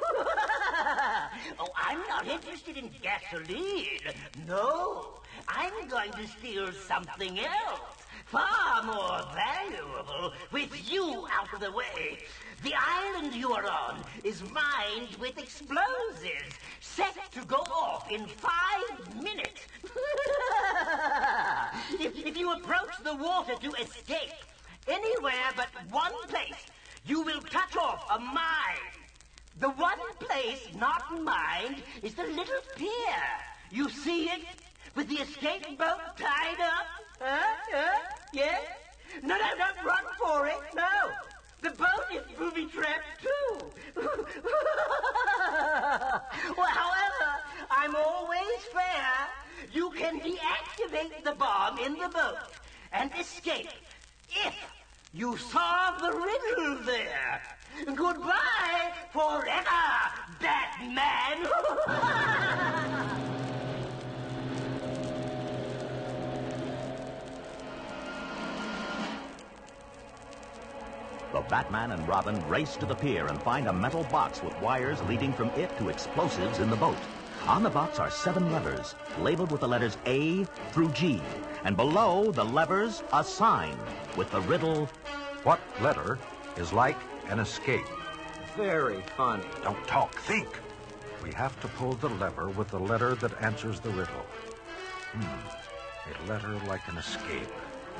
oh, 1.59 1.69
I'm 1.75 1.99
not 2.07 2.27
interested 2.27 2.77
in 2.77 2.89
gasoline. 3.01 3.99
No, 4.47 5.19
I'm 5.47 5.87
going 5.87 6.11
to 6.11 6.27
steal 6.27 6.71
something 6.71 7.39
else. 7.39 8.02
Far 8.33 8.81
more 8.81 9.21
valuable 9.35 10.33
with 10.51 10.91
you 10.91 11.27
out 11.31 11.53
of 11.53 11.59
the 11.59 11.71
way. 11.71 12.17
The 12.63 12.73
island 12.75 13.35
you 13.35 13.53
are 13.53 13.69
on 13.69 14.03
is 14.23 14.41
mined 14.49 15.15
with 15.19 15.37
explosives, 15.37 16.57
set 16.81 17.15
to 17.33 17.45
go 17.45 17.57
off 17.57 18.11
in 18.11 18.25
five 18.25 19.21
minutes. 19.21 19.67
if, 21.99 22.25
if 22.25 22.35
you 22.35 22.53
approach 22.53 22.97
the 23.03 23.15
water 23.15 23.53
to 23.53 23.71
escape, 23.73 24.33
anywhere 24.87 25.51
but 25.55 25.67
one 25.91 26.13
place, 26.27 26.65
you 27.05 27.21
will 27.21 27.41
touch 27.41 27.77
off 27.77 28.03
a 28.15 28.17
mine. 28.17 28.97
The 29.59 29.69
one 29.69 29.99
place 30.17 30.69
not 30.75 31.21
mined 31.21 31.83
is 32.01 32.15
the 32.15 32.23
little 32.23 32.63
pier. 32.77 33.23
You 33.69 33.91
see 33.91 34.23
it? 34.23 34.41
With 34.95 35.07
the 35.07 35.17
escape 35.17 35.77
boat 35.77 36.17
tied 36.17 36.59
up? 36.59 36.87
Huh? 37.19 37.55
Huh? 37.71 38.22
Yes? 38.33 38.61
No, 39.21 39.37
no, 39.37 39.45
don't 39.57 39.85
run 39.85 40.03
for 40.19 40.47
it. 40.47 40.57
No. 40.75 41.11
The 41.61 41.69
boat 41.77 42.05
is 42.11 42.23
booby 42.37 42.65
trapped 42.65 43.21
too. 43.21 43.71
well, 46.57 46.67
however, 46.67 47.43
I'm 47.69 47.95
always 47.95 48.59
fair. 48.73 49.29
You 49.71 49.91
can 49.91 50.19
deactivate 50.19 51.23
the 51.23 51.33
bomb 51.33 51.77
in 51.77 51.93
the 51.93 52.09
boat 52.09 52.37
and 52.91 53.11
escape 53.19 53.69
if 54.29 54.55
you 55.13 55.37
solve 55.37 56.01
the 56.01 56.11
riddle 56.11 56.83
there. 56.85 57.41
Goodbye 57.95 58.93
forever, 59.11 60.11
Batman. 60.41 61.47
The 71.33 71.41
Batman 71.41 71.91
and 71.91 72.07
Robin 72.07 72.47
race 72.47 72.75
to 72.75 72.85
the 72.85 72.93
pier 72.93 73.25
and 73.25 73.41
find 73.41 73.67
a 73.67 73.73
metal 73.73 74.03
box 74.05 74.43
with 74.43 74.59
wires 74.61 75.01
leading 75.09 75.33
from 75.33 75.49
it 75.49 75.75
to 75.79 75.89
explosives 75.89 76.59
in 76.59 76.69
the 76.69 76.75
boat. 76.75 76.97
On 77.47 77.63
the 77.63 77.71
box 77.71 77.97
are 77.97 78.11
seven 78.11 78.51
levers, 78.51 78.93
labeled 79.19 79.51
with 79.51 79.61
the 79.61 79.67
letters 79.67 79.97
A 80.05 80.45
through 80.71 80.91
G. 80.91 81.21
And 81.63 81.75
below 81.75 82.31
the 82.31 82.45
levers, 82.45 83.01
a 83.11 83.23
sign 83.23 83.75
with 84.15 84.29
the 84.31 84.41
riddle 84.41 84.85
What 85.41 85.59
letter 85.81 86.19
is 86.55 86.71
like 86.71 86.97
an 87.29 87.39
escape? 87.39 87.87
very 88.55 89.01
funny. 89.17 89.47
Don't 89.63 89.87
talk, 89.87 90.15
think. 90.19 90.47
We 91.23 91.31
have 91.33 91.59
to 91.61 91.67
pull 91.69 91.93
the 91.93 92.09
lever 92.09 92.49
with 92.49 92.67
the 92.67 92.79
letter 92.79 93.15
that 93.15 93.41
answers 93.41 93.79
the 93.79 93.89
riddle. 93.89 94.25
Hmm. 95.13 96.25
A 96.25 96.29
letter 96.29 96.53
like 96.67 96.87
an 96.87 96.97
escape. 96.97 97.47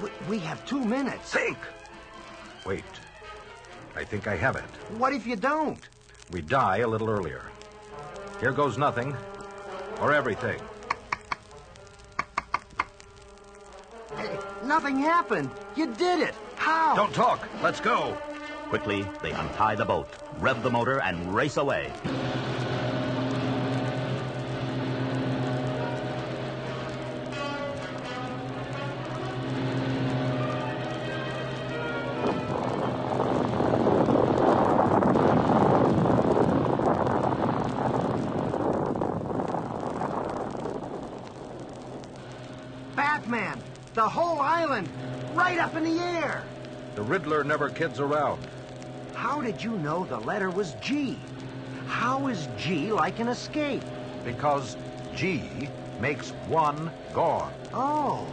We, 0.02 0.10
we 0.30 0.40
have 0.40 0.64
two 0.66 0.84
minutes. 0.84 1.34
Think! 1.34 1.58
Wait. 2.66 2.84
I 3.96 4.04
think 4.04 4.28
I 4.28 4.36
have 4.36 4.56
it. 4.56 4.64
What 4.98 5.14
if 5.14 5.26
you 5.26 5.36
don't? 5.36 5.80
We 6.32 6.42
die 6.42 6.78
a 6.78 6.88
little 6.88 7.10
earlier. 7.10 7.44
Here 8.40 8.52
goes 8.52 8.78
nothing. 8.78 9.16
Or 10.02 10.12
everything. 10.12 10.60
Hey, 14.18 14.38
nothing 14.64 14.98
happened. 14.98 15.52
You 15.76 15.94
did 15.94 16.20
it. 16.20 16.34
How? 16.56 16.96
Don't 16.96 17.14
talk. 17.14 17.48
Let's 17.62 17.80
go. 17.80 18.18
Quickly, 18.70 19.06
they 19.22 19.32
untie 19.32 19.76
the 19.76 19.86
boat, 19.86 20.10
rev 20.40 20.64
the 20.64 20.72
motor, 20.72 21.00
and 21.02 21.34
race 21.34 21.58
away. 21.58 21.94
The 47.04 47.10
Riddler 47.10 47.44
never 47.44 47.68
kids 47.68 48.00
around. 48.00 48.48
How 49.14 49.42
did 49.42 49.62
you 49.62 49.72
know 49.72 50.06
the 50.06 50.20
letter 50.20 50.50
was 50.50 50.76
G? 50.76 51.20
How 51.86 52.28
is 52.30 52.48
G 52.58 52.94
like 52.94 53.20
an 53.20 53.28
escape? 53.28 53.84
Because 54.24 54.78
G 55.14 55.68
makes 56.00 56.30
one 56.48 56.90
gone. 57.14 57.52
Oh. 57.74 58.26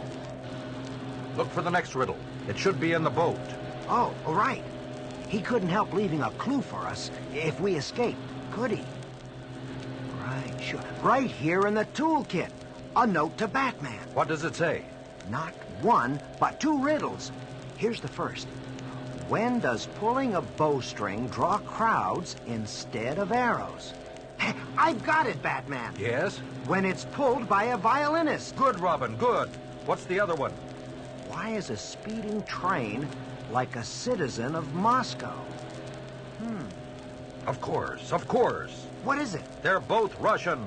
Look 1.35 1.51
for 1.51 1.61
the 1.61 1.69
next 1.69 1.95
riddle. 1.95 2.15
It 2.47 2.57
should 2.57 2.79
be 2.79 2.93
in 2.93 3.03
the 3.03 3.09
boat. 3.09 3.37
Oh, 3.89 4.15
all 4.25 4.33
right. 4.33 4.63
He 5.27 5.41
couldn't 5.41 5.67
help 5.67 5.91
leaving 5.91 6.21
a 6.21 6.31
clue 6.31 6.61
for 6.61 6.87
us 6.87 7.11
if 7.33 7.59
we 7.59 7.75
escaped, 7.75 8.21
could 8.51 8.71
he? 8.71 8.85
Right, 10.21 10.61
sure. 10.61 10.79
Right 11.01 11.29
here 11.29 11.67
in 11.67 11.73
the 11.73 11.85
toolkit. 11.87 12.51
A 12.95 13.05
note 13.05 13.37
to 13.39 13.49
Batman. 13.49 13.99
What 14.13 14.29
does 14.29 14.45
it 14.45 14.55
say? 14.55 14.85
Not 15.29 15.51
one, 15.81 16.21
but 16.39 16.61
two 16.61 16.81
riddles. 16.81 17.33
Here's 17.75 17.99
the 17.99 18.07
first. 18.07 18.47
When 19.31 19.61
does 19.61 19.85
pulling 19.97 20.35
a 20.35 20.41
bowstring 20.41 21.27
draw 21.27 21.59
crowds 21.59 22.35
instead 22.47 23.17
of 23.17 23.31
arrows? 23.31 23.93
I've 24.77 25.01
got 25.05 25.25
it, 25.25 25.41
Batman. 25.41 25.93
Yes? 25.97 26.39
When 26.67 26.83
it's 26.83 27.05
pulled 27.13 27.47
by 27.47 27.67
a 27.67 27.77
violinist. 27.77 28.57
Good, 28.57 28.77
Robin, 28.81 29.15
good. 29.15 29.47
What's 29.85 30.03
the 30.03 30.19
other 30.19 30.35
one? 30.35 30.51
Why 31.29 31.51
is 31.51 31.69
a 31.69 31.77
speeding 31.77 32.43
train 32.43 33.07
like 33.53 33.77
a 33.77 33.83
citizen 33.85 34.53
of 34.53 34.73
Moscow? 34.73 35.37
Hmm. 36.39 36.65
Of 37.47 37.61
course, 37.61 38.11
of 38.11 38.27
course. 38.27 38.85
What 39.05 39.17
is 39.17 39.33
it? 39.33 39.45
They're 39.63 39.79
both 39.79 40.13
Russian. 40.19 40.59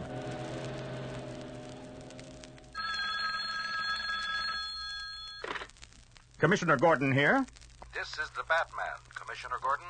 Commissioner 6.39 6.79
Gordon 6.79 7.13
here. 7.13 7.45
This 8.05 8.29
is 8.29 8.37
the 8.37 8.45
Batman, 8.45 9.01
Commissioner 9.15 9.57
Gordon. 9.63 9.89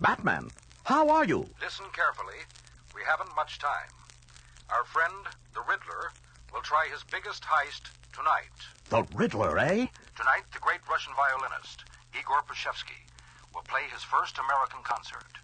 Batman, 0.00 0.48
how 0.84 1.10
are 1.10 1.26
you? 1.26 1.44
Listen 1.60 1.84
carefully. 1.92 2.40
We 2.94 3.02
haven't 3.04 3.36
much 3.36 3.58
time. 3.58 3.92
Our 4.70 4.84
friend, 4.84 5.28
the 5.52 5.60
Riddler, 5.68 6.08
will 6.54 6.62
try 6.62 6.88
his 6.90 7.04
biggest 7.04 7.44
heist 7.44 7.92
tonight. 8.16 8.56
The 8.88 9.04
Riddler, 9.12 9.58
eh? 9.58 9.92
Tonight, 10.16 10.48
the 10.56 10.64
great 10.64 10.80
Russian 10.88 11.12
violinist, 11.12 11.84
Igor 12.18 12.40
Pashevsky, 12.48 13.04
will 13.52 13.68
play 13.68 13.84
his 13.92 14.08
first 14.08 14.40
American 14.40 14.80
concert. 14.82 15.36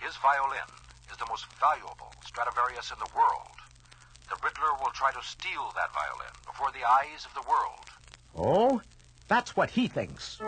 His 0.00 0.16
violin 0.24 0.72
is 1.12 1.18
the 1.20 1.28
most 1.28 1.44
valuable 1.60 2.08
Stradivarius 2.24 2.88
in 2.90 2.98
the 3.04 3.12
world. 3.12 3.60
The 4.32 4.40
Riddler 4.40 4.80
will 4.80 4.96
try 4.96 5.12
to 5.12 5.20
steal 5.20 5.76
that 5.76 5.92
violin 5.92 6.32
before 6.48 6.72
the 6.72 6.88
eyes 6.88 7.28
of 7.28 7.36
the 7.36 7.44
world. 7.44 7.84
Oh, 8.32 8.80
that's 9.28 9.54
what 9.54 9.70
he 9.70 9.86
thinks. 9.86 10.40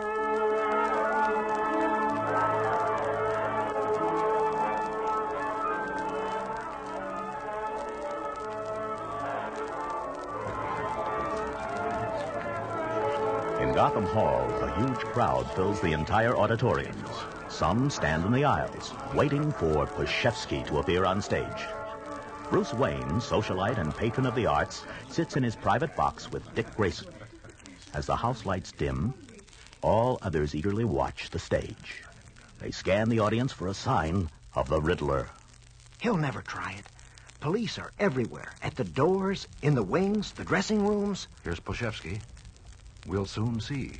In 13.61 13.75
Gotham 13.75 14.05
Hall, 14.07 14.49
a 14.61 14.79
huge 14.79 14.97
crowd 15.13 15.49
fills 15.53 15.79
the 15.79 15.93
entire 15.93 16.35
auditorium. 16.35 16.95
Some 17.47 17.89
stand 17.89 18.25
in 18.25 18.31
the 18.31 18.43
aisles, 18.43 18.93
waiting 19.13 19.51
for 19.51 19.85
Pashevsky 19.85 20.65
to 20.67 20.79
appear 20.79 21.05
on 21.05 21.21
stage. 21.21 21.67
Bruce 22.49 22.73
Wayne, 22.73 23.21
socialite 23.21 23.77
and 23.77 23.95
patron 23.95 24.25
of 24.25 24.35
the 24.35 24.47
arts, 24.47 24.83
sits 25.09 25.37
in 25.37 25.43
his 25.43 25.55
private 25.55 25.95
box 25.95 26.31
with 26.31 26.53
Dick 26.55 26.75
Grayson. 26.75 27.07
As 27.93 28.05
the 28.05 28.15
house 28.15 28.45
lights 28.45 28.71
dim, 28.71 29.13
all 29.81 30.17
others 30.21 30.55
eagerly 30.55 30.85
watch 30.85 31.29
the 31.29 31.39
stage. 31.39 32.03
They 32.59 32.71
scan 32.71 33.09
the 33.09 33.19
audience 33.19 33.51
for 33.51 33.67
a 33.67 33.73
sign 33.73 34.29
of 34.55 34.69
the 34.69 34.81
Riddler. 34.81 35.27
He'll 35.99 36.17
never 36.17 36.41
try 36.41 36.73
it. 36.73 36.85
Police 37.39 37.77
are 37.79 37.91
everywhere. 37.99 38.53
At 38.61 38.75
the 38.75 38.83
doors, 38.83 39.47
in 39.61 39.75
the 39.75 39.83
wings, 39.83 40.31
the 40.31 40.43
dressing 40.43 40.85
rooms. 40.85 41.27
Here's 41.43 41.59
Poshevsky. 41.59 42.21
We'll 43.07 43.25
soon 43.25 43.59
see. 43.59 43.93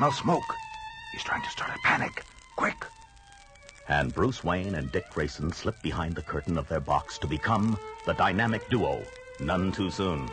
Smell 0.00 0.12
smoke. 0.12 0.56
He's 1.12 1.22
trying 1.22 1.42
to 1.42 1.50
start 1.50 1.72
a 1.76 1.78
panic. 1.86 2.24
Quick. 2.56 2.86
And 3.86 4.14
Bruce 4.14 4.42
Wayne 4.42 4.76
and 4.76 4.90
Dick 4.90 5.04
Grayson 5.10 5.52
slip 5.52 5.74
behind 5.82 6.14
the 6.14 6.22
curtain 6.22 6.56
of 6.56 6.66
their 6.68 6.80
box 6.80 7.18
to 7.18 7.26
become 7.26 7.78
the 8.06 8.14
dynamic 8.14 8.66
duo. 8.70 9.02
None 9.40 9.72
too 9.72 9.90
soon. 9.90 10.26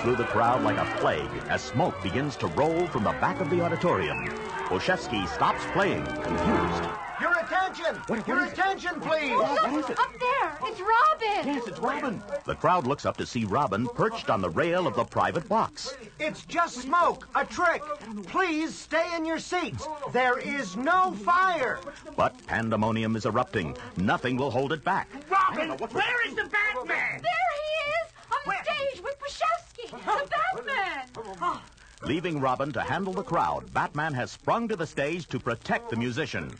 Through 0.00 0.16
the 0.16 0.24
crowd 0.24 0.62
like 0.62 0.78
a 0.78 0.98
plague 0.98 1.30
as 1.48 1.62
smoke 1.62 2.02
begins 2.02 2.34
to 2.36 2.46
roll 2.48 2.86
from 2.86 3.04
the 3.04 3.12
back 3.12 3.40
of 3.40 3.50
the 3.50 3.60
auditorium. 3.60 4.28
Oshevsky 4.68 5.28
stops 5.28 5.62
playing, 5.72 6.04
confused. 6.22 6.84
Your 7.20 7.38
attention! 7.38 8.00
Your 8.26 8.44
attention, 8.44 8.98
please! 9.00 9.32
Look, 9.36 9.90
up 9.90 10.18
there. 10.18 10.58
It's 10.62 10.80
Robin. 10.80 11.54
Yes, 11.54 11.68
it's 11.68 11.78
Robin. 11.78 12.22
The 12.44 12.54
crowd 12.54 12.86
looks 12.86 13.04
up 13.04 13.18
to 13.18 13.26
see 13.26 13.44
Robin 13.44 13.86
perched 13.88 14.30
on 14.30 14.40
the 14.40 14.48
rail 14.48 14.86
of 14.86 14.96
the 14.96 15.04
private 15.04 15.46
box. 15.46 15.94
It's 16.18 16.46
just 16.46 16.78
smoke, 16.78 17.28
a 17.34 17.44
trick. 17.44 17.82
Please 18.28 18.74
stay 18.74 19.14
in 19.16 19.26
your 19.26 19.38
seats. 19.38 19.86
There 20.12 20.38
is 20.38 20.76
no 20.76 21.12
fire. 21.12 21.78
But 22.16 22.34
pandemonium 22.46 23.16
is 23.16 23.26
erupting. 23.26 23.76
Nothing 23.98 24.38
will 24.38 24.50
hold 24.50 24.72
it 24.72 24.82
back. 24.82 25.08
Robin, 25.28 25.68
where 25.68 26.26
is 26.26 26.34
the 26.34 26.44
Batman? 26.44 27.20
There 27.20 27.52
he 27.58 27.70
is, 27.90 28.06
on 28.32 28.64
stage 28.64 29.02
with 29.02 29.18
Pashevsky, 29.18 29.69
the 29.90 30.28
Batman. 30.56 31.08
Oh, 31.16 31.62
Leaving 32.02 32.40
Robin 32.40 32.72
to 32.72 32.80
handle 32.80 33.12
the 33.12 33.22
crowd, 33.22 33.72
Batman 33.74 34.14
has 34.14 34.30
sprung 34.30 34.68
to 34.68 34.76
the 34.76 34.86
stage 34.86 35.26
to 35.28 35.38
protect 35.38 35.90
the 35.90 35.96
musician. 35.96 36.50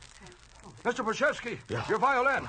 Mr. 0.85 1.05
Poshevsky, 1.05 1.59
your 1.89 1.99
violin. 1.99 2.49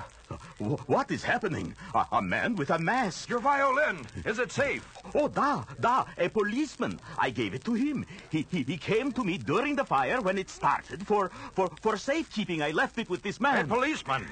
What 0.88 1.12
is 1.12 1.24
happening? 1.24 1.76
A, 1.94 2.06
a 2.14 2.22
man 2.22 2.56
with 2.56 2.70
a 2.70 2.80
mask. 2.80 3.28
Your 3.30 3.40
violin. 3.40 4.06
Is 4.24 4.40
it 4.40 4.52
safe? 4.52 4.88
Oh, 5.14 5.28
da, 5.28 5.66
da, 5.82 6.06
a 6.18 6.30
policeman. 6.30 7.00
I 7.18 7.30
gave 7.30 7.54
it 7.54 7.66
to 7.66 7.74
him. 7.74 8.06
He, 8.30 8.46
he, 8.50 8.64
he 8.64 8.78
came 8.78 9.12
to 9.14 9.24
me 9.24 9.38
during 9.38 9.76
the 9.76 9.84
fire 9.84 10.22
when 10.22 10.38
it 10.38 10.50
started. 10.50 11.06
For, 11.06 11.30
for, 11.54 11.70
for 11.82 11.98
safekeeping, 11.98 12.62
I 12.62 12.72
left 12.72 12.98
it 13.00 13.10
with 13.10 13.22
this 13.22 13.42
man. 13.42 13.66
A 13.66 13.68
policeman. 13.68 14.26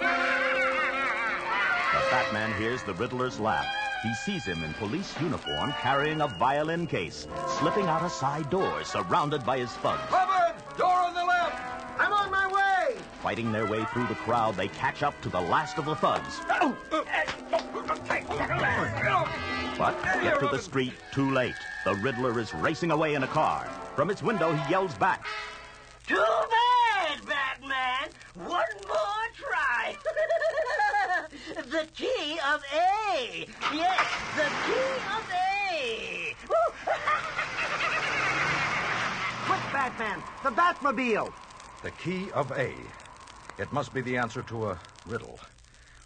The 0.00 0.06
Batman 2.10 2.52
hears 2.60 2.82
the 2.82 2.94
Riddler's 2.94 3.40
laugh. 3.40 3.79
He 4.02 4.14
sees 4.14 4.46
him 4.46 4.62
in 4.64 4.72
police 4.74 5.14
uniform 5.20 5.74
carrying 5.78 6.22
a 6.22 6.26
violin 6.26 6.86
case, 6.86 7.28
slipping 7.58 7.86
out 7.86 8.02
a 8.02 8.08
side 8.08 8.48
door, 8.48 8.82
surrounded 8.82 9.44
by 9.44 9.58
his 9.58 9.70
thugs. 9.72 10.00
Hubbard! 10.08 10.56
Door 10.78 10.88
on 10.88 11.14
the 11.14 11.24
left! 11.24 11.56
I'm 11.98 12.12
on 12.12 12.30
my 12.30 12.46
way! 12.46 12.96
Fighting 13.22 13.52
their 13.52 13.66
way 13.66 13.84
through 13.92 14.06
the 14.06 14.14
crowd, 14.14 14.56
they 14.56 14.68
catch 14.68 15.02
up 15.02 15.20
to 15.20 15.28
the 15.28 15.40
last 15.40 15.76
of 15.76 15.84
the 15.84 15.96
thugs. 15.96 16.40
But 19.76 20.02
get 20.22 20.40
to 20.40 20.48
the 20.48 20.58
street 20.58 20.94
too 21.12 21.30
late. 21.30 21.54
The 21.84 21.94
Riddler 21.96 22.40
is 22.40 22.54
racing 22.54 22.90
away 22.90 23.14
in 23.14 23.22
a 23.22 23.28
car. 23.28 23.68
From 23.96 24.08
its 24.10 24.22
window, 24.22 24.54
he 24.54 24.70
yells 24.70 24.94
back. 24.94 25.26
Too 26.06 26.16
bad, 26.16 26.79
Batman. 27.80 28.10
One 28.34 28.74
more 28.88 29.26
try. 29.34 29.96
the 31.70 31.86
key 31.94 32.38
of 32.52 32.62
A. 32.74 33.46
Yes, 33.72 34.06
the 34.36 34.48
key 34.66 34.92
of 35.16 35.30
A. 35.32 36.34
Quick, 39.46 39.60
Batman! 39.72 40.22
The 40.42 40.50
Batmobile! 40.50 41.32
The 41.82 41.90
key 41.92 42.30
of 42.32 42.50
A. 42.52 42.74
It 43.58 43.72
must 43.72 43.94
be 43.94 44.00
the 44.00 44.16
answer 44.16 44.42
to 44.42 44.70
a 44.70 44.78
riddle. 45.06 45.38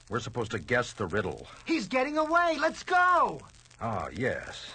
We're 0.09 0.20
supposed 0.20 0.51
to 0.53 0.59
guess 0.59 0.93
the 0.93 1.07
riddle. 1.07 1.47
He's 1.64 1.89
getting 1.89 2.18
away! 2.18 2.57
Let's 2.61 2.83
go! 2.83 3.41
Ah, 3.81 4.09
yes. 4.12 4.72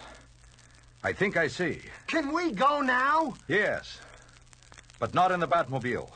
I 1.04 1.14
think 1.14 1.38
I 1.38 1.48
see. 1.48 1.80
Can 2.08 2.34
we 2.34 2.52
go 2.52 2.82
now? 2.82 3.36
Yes. 3.48 4.00
But 5.00 5.14
not 5.14 5.32
in 5.32 5.40
the 5.40 5.48
Batmobile. 5.48 6.10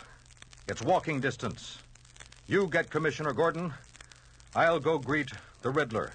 It's 0.69 0.81
walking 0.81 1.19
distance. 1.19 1.79
You 2.47 2.67
get 2.67 2.89
Commissioner 2.89 3.33
Gordon. 3.33 3.73
I'll 4.55 4.79
go 4.79 4.97
greet 4.97 5.29
the 5.61 5.69
Riddler 5.69 6.13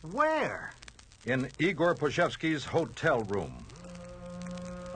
Where? 0.00 0.72
in 1.26 1.50
Igor 1.58 1.94
Poshevsky's 1.96 2.64
hotel 2.64 3.20
room. 3.24 3.66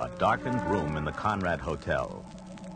A 0.01 0.09
darkened 0.19 0.63
room 0.71 0.97
in 0.97 1.05
the 1.05 1.13
Conrad 1.13 1.61
Hotel. 1.61 2.25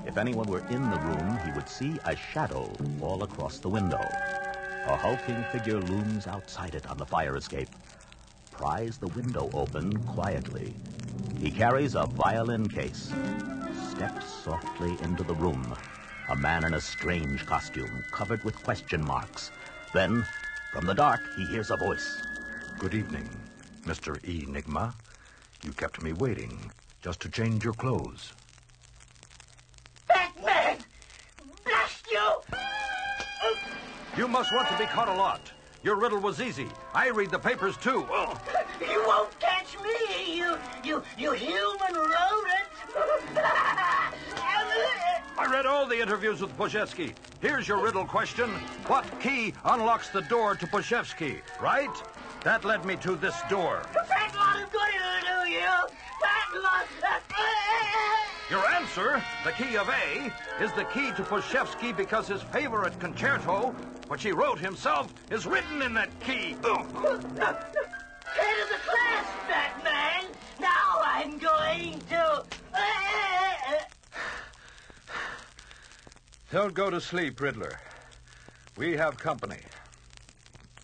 If 0.06 0.18
anyone 0.18 0.46
were 0.46 0.66
in 0.68 0.90
the 0.90 0.98
room, 0.98 1.38
he 1.44 1.52
would 1.52 1.68
see 1.68 1.98
a 2.04 2.14
shadow 2.14 2.70
all 3.00 3.22
across 3.22 3.58
the 3.58 3.70
window. 3.70 4.00
A 4.00 4.96
hulking 4.96 5.42
figure 5.52 5.80
looms 5.80 6.26
outside 6.26 6.74
it 6.74 6.86
on 6.90 6.98
the 6.98 7.06
fire 7.06 7.36
escape. 7.36 7.70
Pries 8.50 8.98
the 8.98 9.08
window 9.08 9.48
open 9.54 9.96
quietly. 10.04 10.74
He 11.40 11.50
carries 11.50 11.94
a 11.94 12.04
violin 12.04 12.68
case. 12.68 13.10
Steps 13.90 14.26
softly 14.26 14.98
into 15.02 15.22
the 15.22 15.34
room. 15.34 15.74
A 16.30 16.36
man 16.36 16.62
in 16.62 16.74
a 16.74 16.80
strange 16.80 17.44
costume, 17.44 18.04
covered 18.12 18.44
with 18.44 18.62
question 18.62 19.04
marks. 19.04 19.50
Then, 19.92 20.24
from 20.72 20.86
the 20.86 20.94
dark, 20.94 21.20
he 21.36 21.44
hears 21.44 21.72
a 21.72 21.76
voice. 21.76 22.22
Good 22.78 22.94
evening, 22.94 23.28
Mr. 23.84 24.16
Enigma. 24.22 24.94
You 25.64 25.72
kept 25.72 26.00
me 26.00 26.12
waiting 26.12 26.70
just 27.02 27.18
to 27.22 27.28
change 27.28 27.64
your 27.64 27.72
clothes. 27.72 28.32
Batman! 30.06 30.78
Blast 31.64 32.06
you! 32.08 32.30
You 34.16 34.28
must 34.28 34.54
want 34.54 34.68
to 34.68 34.78
be 34.78 34.84
caught 34.84 35.08
a 35.08 35.14
lot. 35.14 35.50
Your 35.82 35.96
riddle 35.96 36.20
was 36.20 36.40
easy. 36.40 36.68
I 36.94 37.08
read 37.08 37.30
the 37.30 37.40
papers 37.40 37.76
too. 37.76 38.06
Oh. 38.08 38.40
You 38.80 39.02
won't 39.04 39.36
catch 39.40 39.76
me, 39.82 40.36
you, 40.36 40.56
you, 40.84 41.02
you 41.18 41.32
human 41.32 41.94
rodent! 41.94 42.68
I 45.40 45.46
read 45.46 45.64
all 45.64 45.86
the 45.86 45.98
interviews 45.98 46.42
with 46.42 46.54
Poshevsky. 46.58 47.14
Here's 47.40 47.66
your 47.66 47.82
riddle 47.82 48.04
question. 48.04 48.50
What 48.88 49.06
key 49.20 49.54
unlocks 49.64 50.10
the 50.10 50.20
door 50.20 50.54
to 50.54 50.66
Poshevsky, 50.66 51.40
right? 51.62 51.88
That 52.44 52.66
led 52.66 52.84
me 52.84 52.96
to 52.96 53.16
this 53.16 53.40
door. 53.48 53.80
It'll 53.90 54.04
do 54.68 55.50
you! 55.50 55.60
Lot... 56.62 56.86
Your 58.50 58.66
answer, 58.66 59.24
the 59.42 59.52
key 59.52 59.78
of 59.78 59.88
A, 59.88 60.30
is 60.62 60.72
the 60.72 60.84
key 60.92 61.10
to 61.12 61.22
Poshevsky 61.22 61.96
because 61.96 62.28
his 62.28 62.42
favorite 62.42 63.00
concerto, 63.00 63.74
which 64.08 64.22
he 64.22 64.32
wrote 64.32 64.58
himself, 64.58 65.14
is 65.30 65.46
written 65.46 65.80
in 65.80 65.94
that 65.94 66.10
key. 66.20 66.54
Don't 76.52 76.74
go 76.74 76.90
to 76.90 77.00
sleep, 77.00 77.40
Riddler. 77.40 77.78
We 78.76 78.96
have 78.96 79.16
company. 79.16 79.60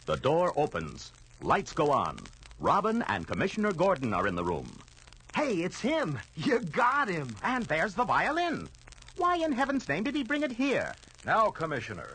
The 0.07 0.17
door 0.17 0.53
opens. 0.57 1.11
Lights 1.43 1.73
go 1.73 1.91
on. 1.91 2.19
Robin 2.61 3.03
and 3.09 3.27
Commissioner 3.27 3.73
Gordon 3.73 4.15
are 4.15 4.29
in 4.29 4.37
the 4.37 4.45
room. 4.45 4.79
Hey, 5.35 5.57
it's 5.57 5.81
him. 5.81 6.21
You 6.37 6.61
got 6.61 7.09
him. 7.09 7.35
And 7.43 7.65
there's 7.65 7.95
the 7.95 8.05
violin. 8.05 8.69
Why 9.17 9.37
in 9.39 9.51
heaven's 9.51 9.89
name 9.89 10.05
did 10.05 10.15
he 10.15 10.23
bring 10.23 10.43
it 10.43 10.53
here? 10.53 10.95
Now, 11.25 11.51
Commissioner, 11.51 12.11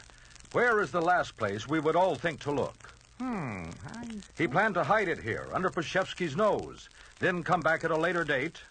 where 0.53 0.79
is 0.79 0.91
the 0.91 1.01
last 1.01 1.35
place 1.35 1.67
we 1.67 1.81
would 1.81 1.97
all 1.97 2.15
think 2.15 2.39
to 2.41 2.51
look? 2.51 2.93
Hmm. 3.19 3.65
I... 3.93 4.07
He 4.37 4.47
planned 4.47 4.75
to 4.75 4.83
hide 4.83 5.09
it 5.09 5.19
here, 5.19 5.47
under 5.51 5.69
Poshevsky's 5.69 6.37
nose, 6.37 6.89
then 7.19 7.43
come 7.43 7.59
back 7.59 7.83
at 7.83 7.91
a 7.91 7.97
later 7.97 8.23
date. 8.23 8.61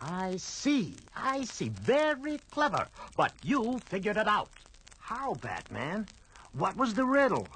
I 0.00 0.36
see. 0.36 0.96
I 1.16 1.44
see. 1.44 1.68
Very 1.68 2.38
clever. 2.50 2.86
But 3.16 3.32
you 3.42 3.78
figured 3.86 4.16
it 4.16 4.28
out. 4.28 4.50
How, 4.98 5.34
Batman? 5.34 6.06
What 6.52 6.76
was 6.76 6.94
the 6.94 7.04
riddle? 7.04 7.48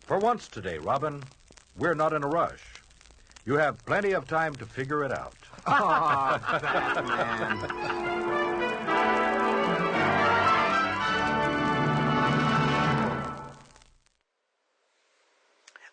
For 0.00 0.18
once 0.18 0.48
today, 0.48 0.78
Robin, 0.78 1.22
we're 1.76 1.94
not 1.94 2.12
in 2.12 2.22
a 2.22 2.28
rush. 2.28 2.62
You 3.44 3.54
have 3.54 3.84
plenty 3.84 4.12
of 4.12 4.28
time 4.28 4.54
to 4.56 4.66
figure 4.66 5.04
it 5.04 5.12
out. 5.12 5.34
Oh, 5.66 6.38
Batman. 6.62 7.92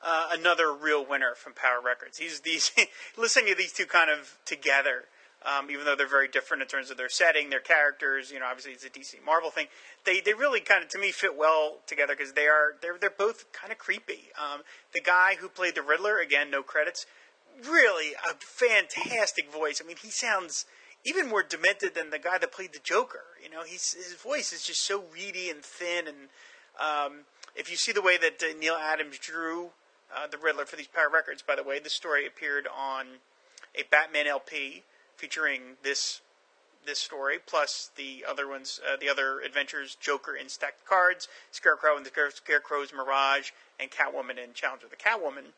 uh, 0.02 0.28
another 0.32 0.74
real 0.74 1.06
winner 1.06 1.34
from 1.36 1.54
Power 1.54 1.82
Records. 1.84 2.18
These 2.18 2.40
these 2.50 2.72
listening 3.18 3.48
to 3.48 3.56
these 3.56 3.74
two 3.74 3.86
kind 3.86 4.10
of 4.10 4.38
together, 4.46 5.06
um, 5.46 5.72
even 5.72 5.86
though 5.86 5.96
they're 5.96 6.08
very 6.08 6.28
different 6.28 6.62
in 6.62 6.68
terms 6.68 6.92
of 6.92 6.98
their 6.98 7.10
setting, 7.10 7.50
their 7.50 7.60
characters. 7.60 8.32
You 8.32 8.40
know, 8.40 8.46
obviously 8.46 8.74
it's 8.74 8.86
a 8.86 8.90
DC 8.90 9.24
Marvel 9.26 9.50
thing. 9.50 9.68
They 10.06 10.20
they 10.20 10.34
really 10.34 10.60
kind 10.60 10.84
of 10.84 10.90
to 10.90 11.00
me 11.00 11.12
fit 11.12 11.38
well 11.38 11.78
together 11.88 12.16
because 12.16 12.34
they 12.34 12.48
are 12.48 12.76
they're 12.82 12.98
they're 13.00 13.10
both 13.10 13.52
kind 13.54 13.72
of 13.72 13.78
creepy. 13.78 14.30
Um, 14.38 14.62
the 14.94 15.02
guy 15.02 15.36
who 15.40 15.48
played 15.48 15.76
the 15.76 15.82
Riddler, 15.82 16.20
again, 16.20 16.52
no 16.52 16.62
credits, 16.62 17.06
really 17.64 18.14
a 18.14 18.34
fantastic 18.40 19.52
voice. 19.52 19.82
I 19.84 19.88
mean, 19.88 19.98
he 20.02 20.10
sounds 20.10 20.66
even 21.06 21.30
more 21.30 21.44
demented 21.44 21.96
than 21.96 22.10
the 22.10 22.20
guy 22.20 22.38
that 22.38 22.52
played 22.52 22.74
the 22.74 22.80
Joker. 22.84 23.24
You 23.42 23.50
know, 23.50 23.64
he's 23.64 23.94
his 23.94 24.16
voice 24.16 24.52
is 24.52 24.64
just 24.64 24.86
so 24.86 25.04
reedy 25.14 25.50
and 25.50 25.64
thin 25.64 26.08
and. 26.08 26.18
Um, 26.80 27.26
if 27.56 27.70
you 27.70 27.76
see 27.76 27.92
the 27.92 28.02
way 28.02 28.16
that 28.18 28.42
uh, 28.42 28.58
Neal 28.58 28.76
Adams 28.76 29.18
drew 29.18 29.72
uh, 30.16 30.28
the 30.28 30.38
Riddler 30.38 30.66
for 30.66 30.78
these 30.78 30.88
Power 30.88 31.10
Records, 31.12 31.42
by 31.42 31.56
the 31.56 31.64
way, 31.64 31.80
this 31.80 31.94
story 31.94 32.26
appeared 32.26 32.68
on 32.68 33.06
a 33.76 33.84
Batman 33.92 34.28
LP 34.28 34.84
featuring 35.20 35.76
this 35.84 36.22
this 36.86 36.98
story 36.98 37.38
plus 37.46 37.92
the 37.98 38.24
other 38.28 38.48
ones, 38.48 38.80
uh, 38.88 38.96
the 39.00 39.10
other 39.10 39.42
adventures, 39.42 39.96
Joker 40.00 40.34
in 40.34 40.48
Stacked 40.48 40.86
Cards, 40.86 41.28
Scarecrow 41.52 41.98
and 41.98 42.06
the 42.06 42.32
Scarecrow's 42.34 42.94
Mirage, 42.94 43.52
and 43.80 43.92
Catwoman 43.92 44.42
in 44.42 44.54
Challenge 44.54 44.84
of 44.84 44.90
the 44.90 44.96
Catwoman. 44.96 45.52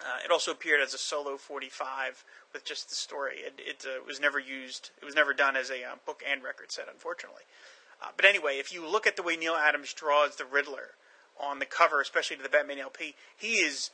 Uh, 0.00 0.18
it 0.24 0.30
also 0.30 0.50
appeared 0.50 0.80
as 0.80 0.94
a 0.94 0.98
solo 0.98 1.36
45 1.36 2.24
with 2.52 2.64
just 2.64 2.88
the 2.88 2.94
story. 2.94 3.36
It, 3.36 3.54
it 3.58 3.86
uh, 3.86 4.02
was 4.04 4.18
never 4.18 4.40
used. 4.40 4.90
It 5.00 5.04
was 5.04 5.14
never 5.14 5.32
done 5.32 5.56
as 5.56 5.70
a 5.70 5.84
uh, 5.84 5.94
book 6.04 6.22
and 6.28 6.42
record 6.42 6.72
set, 6.72 6.86
unfortunately. 6.92 7.44
Uh, 8.02 8.08
but 8.16 8.24
anyway, 8.24 8.56
if 8.58 8.72
you 8.72 8.86
look 8.86 9.06
at 9.06 9.16
the 9.16 9.22
way 9.22 9.36
Neal 9.36 9.54
Adams 9.54 9.92
draws 9.92 10.36
the 10.36 10.44
Riddler 10.44 10.94
on 11.38 11.60
the 11.60 11.66
cover, 11.66 12.00
especially 12.00 12.36
to 12.36 12.42
the 12.42 12.48
Batman 12.48 12.78
LP, 12.78 13.14
he 13.36 13.54
is 13.56 13.90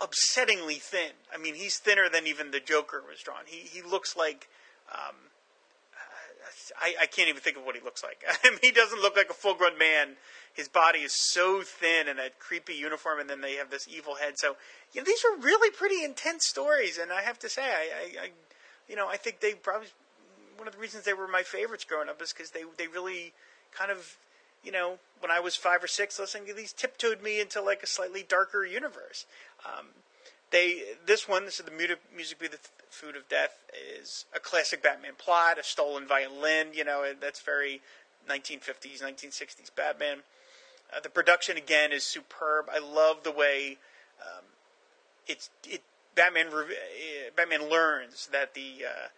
upsettingly 0.00 0.80
thin. 0.80 1.12
I 1.32 1.38
mean, 1.38 1.54
he's 1.54 1.78
thinner 1.78 2.08
than 2.08 2.26
even 2.26 2.50
the 2.50 2.60
Joker 2.60 3.02
was 3.08 3.20
drawn. 3.20 3.44
He 3.46 3.58
he 3.58 3.82
looks 3.82 4.16
like. 4.16 4.48
Um, 4.92 5.14
I, 6.80 6.94
I 7.02 7.06
can't 7.06 7.28
even 7.28 7.40
think 7.40 7.56
of 7.56 7.64
what 7.64 7.74
he 7.74 7.82
looks 7.82 8.02
like. 8.02 8.22
I 8.44 8.50
mean, 8.50 8.58
he 8.62 8.70
doesn't 8.70 9.00
look 9.02 9.16
like 9.16 9.30
a 9.30 9.34
full-grown 9.34 9.78
man. 9.78 10.16
His 10.52 10.68
body 10.68 11.00
is 11.00 11.12
so 11.12 11.62
thin 11.62 12.08
in 12.08 12.16
that 12.16 12.38
creepy 12.38 12.74
uniform, 12.74 13.18
and 13.18 13.28
then 13.28 13.40
they 13.40 13.54
have 13.54 13.70
this 13.70 13.86
evil 13.88 14.14
head. 14.14 14.34
So, 14.36 14.56
you 14.92 15.00
know, 15.00 15.04
these 15.04 15.22
are 15.24 15.40
really 15.40 15.70
pretty 15.70 16.04
intense 16.04 16.46
stories, 16.46 16.98
and 16.98 17.12
I 17.12 17.22
have 17.22 17.38
to 17.40 17.48
say, 17.48 17.62
I, 17.62 17.66
I, 17.66 18.24
I 18.24 18.30
you 18.88 18.96
know, 18.96 19.08
I 19.08 19.16
think 19.16 19.40
they 19.40 19.54
probably 19.54 19.88
one 20.56 20.66
of 20.66 20.74
the 20.74 20.80
reasons 20.80 21.04
they 21.04 21.12
were 21.12 21.28
my 21.28 21.42
favorites 21.42 21.84
growing 21.84 22.08
up 22.08 22.20
is 22.22 22.32
because 22.32 22.50
they 22.50 22.62
they 22.78 22.86
really 22.86 23.32
kind 23.72 23.90
of 23.90 24.16
you 24.66 24.72
know 24.72 24.98
when 25.20 25.30
I 25.30 25.40
was 25.40 25.56
five 25.56 25.82
or 25.82 25.86
six 25.86 26.18
listening 26.18 26.46
to 26.48 26.54
these 26.54 26.72
tiptoed 26.72 27.22
me 27.22 27.40
into 27.40 27.62
like 27.62 27.82
a 27.82 27.86
slightly 27.86 28.24
darker 28.28 28.66
universe. 28.66 29.24
Um, 29.64 29.86
they 30.50 30.82
this 31.06 31.28
one 31.28 31.44
this 31.44 31.58
is 31.58 31.64
the 31.64 31.72
music, 31.72 32.00
music 32.14 32.38
be 32.38 32.48
the 32.48 32.58
food 32.90 33.16
of 33.16 33.28
death 33.28 33.58
is 33.98 34.26
a 34.34 34.40
classic 34.40 34.82
Batman 34.82 35.12
plot, 35.16 35.58
a 35.58 35.62
stolen 35.62 36.06
violin. 36.06 36.68
You 36.74 36.84
know 36.84 37.10
that's 37.18 37.40
very 37.40 37.80
1950s 38.28 39.02
1960s 39.02 39.70
Batman. 39.74 40.18
Uh, 40.94 41.00
the 41.00 41.08
production 41.08 41.56
again 41.56 41.92
is 41.92 42.04
superb. 42.04 42.66
I 42.72 42.78
love 42.78 43.22
the 43.22 43.32
way 43.32 43.78
um, 44.20 44.44
it's 45.26 45.50
it. 45.64 45.82
Batman 46.14 46.46
uh, 46.48 46.64
Batman 47.36 47.68
learns 47.68 48.28
that 48.32 48.54
the 48.54 48.84
uh, 48.86 49.08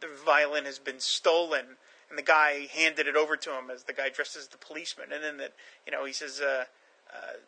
the 0.00 0.08
violin 0.24 0.64
has 0.64 0.78
been 0.78 1.00
stolen, 1.00 1.76
and 2.08 2.18
the 2.18 2.22
guy 2.22 2.68
handed 2.74 3.06
it 3.06 3.16
over 3.16 3.36
to 3.36 3.50
him 3.50 3.70
as 3.70 3.84
the 3.84 3.92
guy 3.92 4.08
dressed 4.08 4.36
as 4.36 4.48
the 4.48 4.58
policeman, 4.58 5.12
and 5.12 5.22
then 5.22 5.36
that 5.38 5.54
you 5.86 5.92
know 5.92 6.04
he 6.04 6.12
says. 6.12 6.40
Uh, 6.40 6.64
uh, 7.12 7.38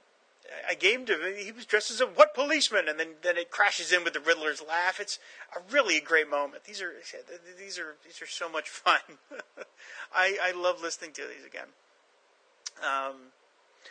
I 0.69 0.75
gave 0.75 1.01
him 1.01 1.07
to 1.07 1.35
he 1.39 1.53
was 1.53 1.65
dressed 1.65 1.91
as 1.91 2.01
a 2.01 2.07
what 2.07 2.35
policeman, 2.35 2.89
and 2.89 2.99
then 2.99 3.09
then 3.23 3.37
it 3.37 3.51
crashes 3.51 3.93
in 3.93 4.03
with 4.03 4.15
the 4.15 4.21
Riddler's 4.21 4.61
laugh. 4.67 4.99
It's 4.99 5.19
a 5.55 5.61
really 5.73 5.97
a 5.97 6.01
great 6.01 6.29
moment. 6.29 6.65
These 6.65 6.83
are 6.83 6.93
these 7.59 7.79
are 7.79 7.97
these 8.05 8.21
are 8.21 8.27
so 8.27 8.49
much 8.49 8.69
fun. 8.69 9.01
I 10.15 10.39
I 10.43 10.53
love 10.53 10.83
listening 10.83 11.13
to 11.13 11.23
these 11.23 11.47
again. 11.47 11.69
Um, 12.83 13.33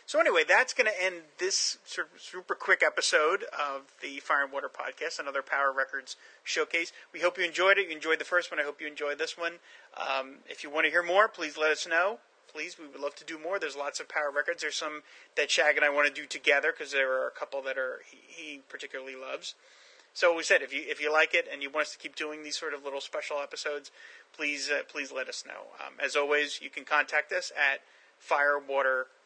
so 0.06 0.20
anyway, 0.20 0.44
that's 0.48 0.74
going 0.74 0.88
to 0.88 1.04
end 1.04 1.16
this 1.38 1.78
super 2.18 2.56
quick 2.56 2.84
episode 2.86 3.44
of 3.54 3.84
the 4.02 4.20
Fire 4.20 4.44
and 4.44 4.52
Water 4.52 4.70
podcast, 4.70 5.20
another 5.20 5.42
Power 5.42 5.72
Records 5.72 6.16
showcase. 6.44 6.92
We 7.14 7.20
hope 7.20 7.38
you 7.38 7.44
enjoyed 7.44 7.78
it. 7.78 7.88
You 7.88 7.96
enjoyed 7.96 8.20
the 8.20 8.26
first 8.26 8.52
one. 8.52 8.60
I 8.60 8.64
hope 8.64 8.82
you 8.82 8.88
enjoyed 8.88 9.18
this 9.18 9.38
one. 9.38 9.54
Um, 9.98 10.38
if 10.48 10.64
you 10.64 10.70
want 10.70 10.86
to 10.86 10.92
hear 10.92 11.04
more, 11.04 11.28
please 11.28 11.58
let 11.58 11.72
us 11.72 11.88
know 11.88 12.20
please. 12.52 12.78
We 12.80 12.88
would 12.88 13.00
love 13.00 13.16
to 13.16 13.24
do 13.24 13.38
more. 13.38 13.60
There's 13.60 13.76
lots 13.76 14.00
of 14.00 14.10
Power 14.10 14.32
Records. 14.36 14.62
There's 14.62 14.76
some 14.76 15.04
that 15.36 15.52
Shag 15.52 15.76
and 15.76 15.86
I 15.86 15.90
want 15.90 16.08
to 16.08 16.22
do 16.22 16.28
together 16.28 16.74
because 16.76 16.92
there 16.92 17.22
are 17.22 17.28
a 17.28 17.32
couple 17.32 17.62
that 17.62 17.78
are 17.78 18.02
he, 18.10 18.18
he, 18.28 18.62
particularly 18.68 19.16
loves. 19.16 19.56
So 20.14 20.36
we 20.36 20.44
said 20.44 20.62
if 20.62 20.74
you 20.74 20.82
if 20.86 21.00
you 21.00 21.14
like 21.14 21.34
it 21.34 21.48
and 21.52 21.62
you 21.62 21.70
want 21.70 21.88
us 21.88 21.92
to 21.94 21.98
keep 21.98 22.16
doing 22.16 22.44
these 22.44 22.58
sort 22.58 22.74
of 22.74 22.84
little 22.84 23.02
special 23.02 23.38
episodes, 23.38 23.92
please 24.36 24.70
uh, 24.70 24.82
please 24.88 25.12
let 25.12 25.30
us 25.30 25.44
know. 25.46 25.68
Um, 25.86 25.94
as 26.04 26.16
always, 26.16 26.60
you 26.62 26.70
can 26.70 26.84
contact 26.84 27.32
us 27.32 27.52
at 27.56 27.82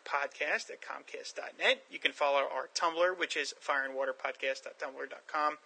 firewaterpodcast 0.03 0.69
at 0.69 0.81
comcast.net. 0.81 1.83
You 1.89 1.99
can 1.99 2.11
follow 2.11 2.39
our 2.39 2.69
Tumblr, 2.73 3.17
which 3.17 3.35
is 3.37 3.53
fireandwaterpodcast.tumblr.com. 3.65 5.57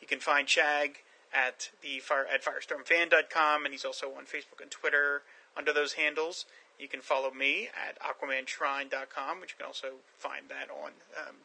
You 0.00 0.06
can 0.06 0.20
find 0.20 0.48
Shag 0.48 1.02
at 1.32 1.70
the 1.82 2.00
fire 2.00 2.26
at 2.32 2.44
firestormfan.com, 2.44 3.64
and 3.64 3.72
he's 3.72 3.84
also 3.84 4.14
on 4.16 4.24
Facebook 4.24 4.60
and 4.60 4.70
Twitter 4.70 5.22
under 5.56 5.72
those 5.72 5.94
handles. 5.94 6.46
You 6.78 6.88
can 6.88 7.00
follow 7.00 7.30
me 7.30 7.68
at 7.68 7.98
aquamanshrine.com, 8.00 9.40
which 9.40 9.50
you 9.50 9.56
can 9.58 9.66
also 9.66 9.98
find 10.16 10.48
that 10.48 10.70
on 10.70 10.92
um, 11.18 11.36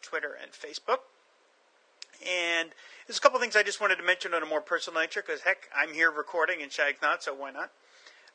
Twitter 0.00 0.36
and 0.40 0.52
Facebook. 0.52 1.00
And 2.20 2.70
there's 3.06 3.18
a 3.18 3.20
couple 3.20 3.40
things 3.40 3.56
I 3.56 3.62
just 3.62 3.80
wanted 3.80 3.96
to 3.96 4.04
mention 4.04 4.34
on 4.34 4.42
a 4.42 4.46
more 4.46 4.60
personal 4.60 5.00
nature 5.00 5.22
because, 5.26 5.40
heck, 5.40 5.68
I'm 5.74 5.94
here 5.94 6.10
recording 6.10 6.62
and 6.62 6.70
Shag's 6.70 7.02
not, 7.02 7.22
so 7.22 7.34
why 7.34 7.50
not? 7.50 7.72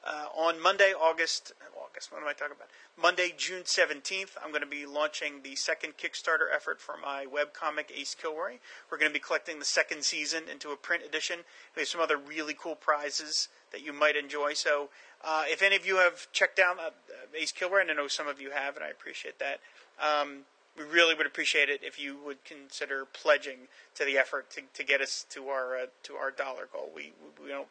Uh, 0.05 0.27
on 0.35 0.61
Monday, 0.61 0.93
August, 0.93 1.53
August, 1.83 2.11
what 2.11 2.21
am 2.21 2.27
I 2.27 2.33
talking 2.33 2.55
about? 2.55 2.69
Monday, 2.95 3.33
June 3.35 3.63
17th, 3.63 4.37
I'm 4.43 4.51
going 4.51 4.61
to 4.61 4.67
be 4.67 4.85
launching 4.85 5.41
the 5.41 5.55
second 5.55 5.97
Kickstarter 5.97 6.45
effort 6.53 6.79
for 6.79 6.95
my 6.95 7.25
webcomic 7.25 7.85
Ace 7.91 8.13
Kilroy. 8.13 8.59
We're 8.91 8.99
going 8.99 9.09
to 9.09 9.13
be 9.13 9.19
collecting 9.19 9.57
the 9.57 9.65
second 9.65 10.03
season 10.03 10.43
into 10.51 10.69
a 10.69 10.75
print 10.75 11.03
edition. 11.03 11.39
We 11.75 11.81
have 11.81 11.89
some 11.89 12.01
other 12.01 12.17
really 12.17 12.53
cool 12.53 12.75
prizes 12.75 13.47
that 13.71 13.83
you 13.83 13.93
might 13.93 14.15
enjoy. 14.15 14.53
So 14.53 14.89
uh, 15.23 15.45
if 15.47 15.63
any 15.63 15.75
of 15.75 15.87
you 15.87 15.97
have 15.97 16.31
checked 16.31 16.59
out 16.59 16.77
uh, 16.79 16.91
Ace 17.35 17.51
Kilroy, 17.51 17.81
and 17.81 17.89
I 17.89 17.95
know 17.95 18.07
some 18.07 18.27
of 18.27 18.39
you 18.39 18.51
have, 18.51 18.75
and 18.75 18.85
I 18.85 18.89
appreciate 18.89 19.39
that, 19.39 19.59
um, 19.99 20.41
we 20.77 20.83
really 20.83 21.15
would 21.15 21.25
appreciate 21.25 21.69
it 21.69 21.81
if 21.83 21.99
you 21.99 22.15
would 22.23 22.43
consider 22.45 23.05
pledging 23.05 23.69
to 23.95 24.05
the 24.05 24.19
effort 24.19 24.51
to, 24.51 24.61
to 24.75 24.83
get 24.83 25.01
us 25.01 25.25
to 25.29 25.47
our 25.47 25.75
uh, 25.75 25.85
to 26.03 26.13
our 26.13 26.29
dollar 26.29 26.67
goal. 26.71 26.91
We 26.93 27.13
we, 27.39 27.45
we 27.45 27.49
don't. 27.49 27.67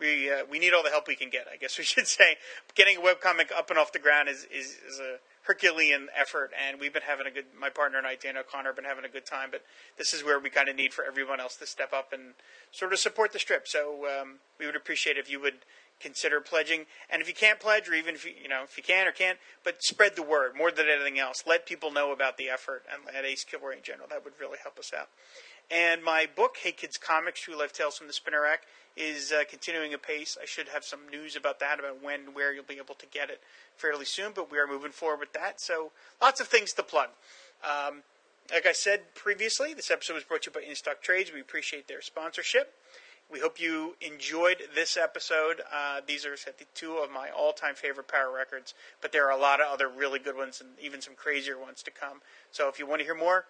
We, 0.00 0.30
uh, 0.30 0.44
we 0.50 0.58
need 0.58 0.72
all 0.72 0.82
the 0.82 0.90
help 0.90 1.06
we 1.06 1.16
can 1.16 1.30
get. 1.30 1.46
I 1.52 1.56
guess 1.56 1.78
we 1.78 1.84
should 1.92 2.06
say 2.06 2.36
getting 2.74 2.98
a 2.98 3.00
webcomic 3.00 3.52
up 3.56 3.70
and 3.70 3.78
off 3.78 3.92
the 3.92 3.98
ground 3.98 4.28
is, 4.28 4.46
is, 4.52 4.78
is 4.88 5.00
a 5.00 5.16
Herculean 5.44 6.06
effort, 6.16 6.52
and 6.54 6.78
we've 6.78 6.92
been 6.92 7.02
having 7.02 7.26
a 7.26 7.30
good. 7.30 7.46
My 7.58 7.68
partner 7.68 7.98
and 7.98 8.06
I, 8.06 8.14
Dan 8.14 8.36
O'Connor, 8.36 8.68
have 8.68 8.76
been 8.76 8.84
having 8.84 9.04
a 9.04 9.08
good 9.08 9.26
time. 9.26 9.48
But 9.50 9.62
this 9.98 10.14
is 10.14 10.22
where 10.22 10.38
we 10.38 10.50
kind 10.50 10.68
of 10.68 10.76
need 10.76 10.94
for 10.94 11.04
everyone 11.04 11.40
else 11.40 11.56
to 11.56 11.66
step 11.66 11.92
up 11.92 12.12
and 12.12 12.34
sort 12.70 12.92
of 12.92 13.00
support 13.00 13.32
the 13.32 13.40
strip. 13.40 13.66
So 13.66 14.06
um, 14.06 14.38
we 14.60 14.66
would 14.66 14.76
appreciate 14.76 15.16
if 15.16 15.28
you 15.28 15.40
would 15.40 15.64
consider 16.02 16.40
pledging. 16.40 16.86
And 17.10 17.20
if 17.20 17.28
you 17.28 17.34
can't 17.34 17.58
pledge, 17.58 17.88
or 17.88 17.94
even 17.94 18.14
if 18.14 18.24
you, 18.24 18.32
you 18.40 18.48
know 18.48 18.62
if 18.62 18.76
you 18.76 18.84
can 18.84 19.08
or 19.08 19.12
can't, 19.12 19.38
but 19.64 19.82
spread 19.82 20.14
the 20.14 20.22
word 20.22 20.52
more 20.56 20.70
than 20.70 20.86
anything 20.88 21.18
else. 21.18 21.42
Let 21.46 21.66
people 21.66 21.90
know 21.90 22.12
about 22.12 22.36
the 22.36 22.48
effort 22.48 22.84
and 22.92 23.14
at 23.14 23.24
Ace 23.24 23.44
Kilroy 23.44 23.76
in 23.76 23.82
general. 23.82 24.08
That 24.08 24.24
would 24.24 24.34
really 24.38 24.58
help 24.62 24.78
us 24.78 24.92
out. 24.96 25.08
And 25.70 26.02
my 26.02 26.26
book, 26.34 26.56
Hey 26.62 26.72
Kids 26.72 26.96
Comics: 26.96 27.40
True 27.40 27.58
Life 27.58 27.72
Tales 27.72 27.96
from 27.96 28.06
the 28.06 28.12
Spinner 28.12 28.42
Rack, 28.42 28.62
is 28.96 29.32
uh, 29.32 29.44
continuing 29.48 29.94
apace. 29.94 30.36
I 30.40 30.44
should 30.44 30.68
have 30.68 30.84
some 30.84 31.08
news 31.10 31.34
about 31.34 31.60
that, 31.60 31.78
about 31.78 32.02
when, 32.02 32.20
and 32.20 32.34
where 32.34 32.52
you'll 32.52 32.64
be 32.64 32.76
able 32.78 32.94
to 32.96 33.06
get 33.06 33.30
it 33.30 33.40
fairly 33.76 34.04
soon. 34.04 34.32
But 34.34 34.50
we 34.50 34.58
are 34.58 34.66
moving 34.66 34.92
forward 34.92 35.20
with 35.20 35.32
that. 35.32 35.60
So 35.60 35.92
lots 36.20 36.40
of 36.40 36.48
things 36.48 36.72
to 36.74 36.82
plug. 36.82 37.08
Um, 37.64 38.02
like 38.52 38.66
I 38.66 38.72
said 38.72 39.14
previously, 39.14 39.72
this 39.72 39.90
episode 39.90 40.14
was 40.14 40.24
brought 40.24 40.42
to 40.42 40.50
you 40.50 40.60
by 40.60 40.68
InStock 40.68 41.00
Trades. 41.00 41.32
We 41.32 41.40
appreciate 41.40 41.88
their 41.88 42.02
sponsorship. 42.02 42.74
We 43.30 43.40
hope 43.40 43.58
you 43.58 43.96
enjoyed 44.02 44.58
this 44.74 44.98
episode. 44.98 45.62
Uh, 45.72 46.02
these 46.06 46.26
are 46.26 46.36
two 46.74 46.96
of 46.96 47.10
my 47.10 47.30
all-time 47.30 47.74
favorite 47.74 48.08
power 48.08 48.30
records, 48.30 48.74
but 49.00 49.12
there 49.12 49.26
are 49.26 49.30
a 49.30 49.40
lot 49.40 49.58
of 49.58 49.72
other 49.72 49.88
really 49.88 50.18
good 50.18 50.36
ones 50.36 50.60
and 50.60 50.70
even 50.82 51.00
some 51.00 51.14
crazier 51.14 51.58
ones 51.58 51.82
to 51.84 51.90
come. 51.90 52.20
So 52.50 52.68
if 52.68 52.78
you 52.78 52.86
want 52.86 53.00
to 53.00 53.06
hear 53.06 53.14
more, 53.14 53.46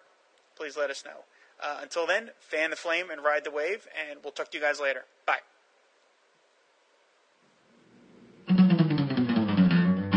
please 0.55 0.77
let 0.77 0.89
us 0.89 1.03
know. 1.03 1.25
Uh, 1.61 1.79
until 1.81 2.05
then, 2.05 2.31
fan 2.39 2.69
the 2.69 2.75
flame 2.75 3.09
and 3.09 3.23
ride 3.23 3.43
the 3.43 3.51
wave, 3.51 3.87
and 4.09 4.19
we'll 4.23 4.31
talk 4.31 4.51
to 4.51 4.57
you 4.57 4.63
guys 4.63 4.79
later. 4.79 5.05
Bye. 5.25 5.37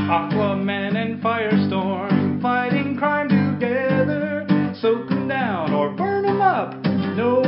Aquaman 0.09 0.97
and 0.97 1.22
Firestorm 1.22 2.41
fighting 2.41 2.97
crime 2.97 3.28
together. 3.28 4.47
Soak 4.80 5.09
them 5.09 5.26
down 5.28 5.72
or 5.72 5.91
burn 5.91 6.22
them 6.22 6.41
up. 6.41 6.74
No 7.16 7.45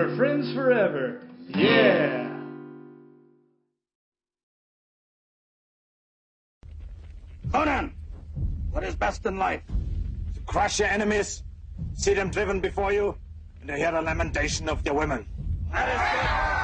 Super 0.00 0.16
friends 0.16 0.54
forever. 0.54 1.20
Yeah! 1.48 2.26
Conan, 7.52 7.92
what 8.70 8.82
is 8.82 8.94
best 8.94 9.26
in 9.26 9.36
life? 9.36 9.60
To 10.34 10.40
crush 10.46 10.78
your 10.78 10.88
enemies, 10.88 11.42
see 11.92 12.14
them 12.14 12.30
driven 12.30 12.60
before 12.60 12.94
you, 12.94 13.14
and 13.60 13.68
to 13.68 13.76
hear 13.76 13.92
the 13.92 14.00
lamentation 14.00 14.70
of 14.70 14.82
their 14.84 14.94
women. 14.94 15.26
That 15.70 15.88
is 15.90 16.54
good. 16.54 16.59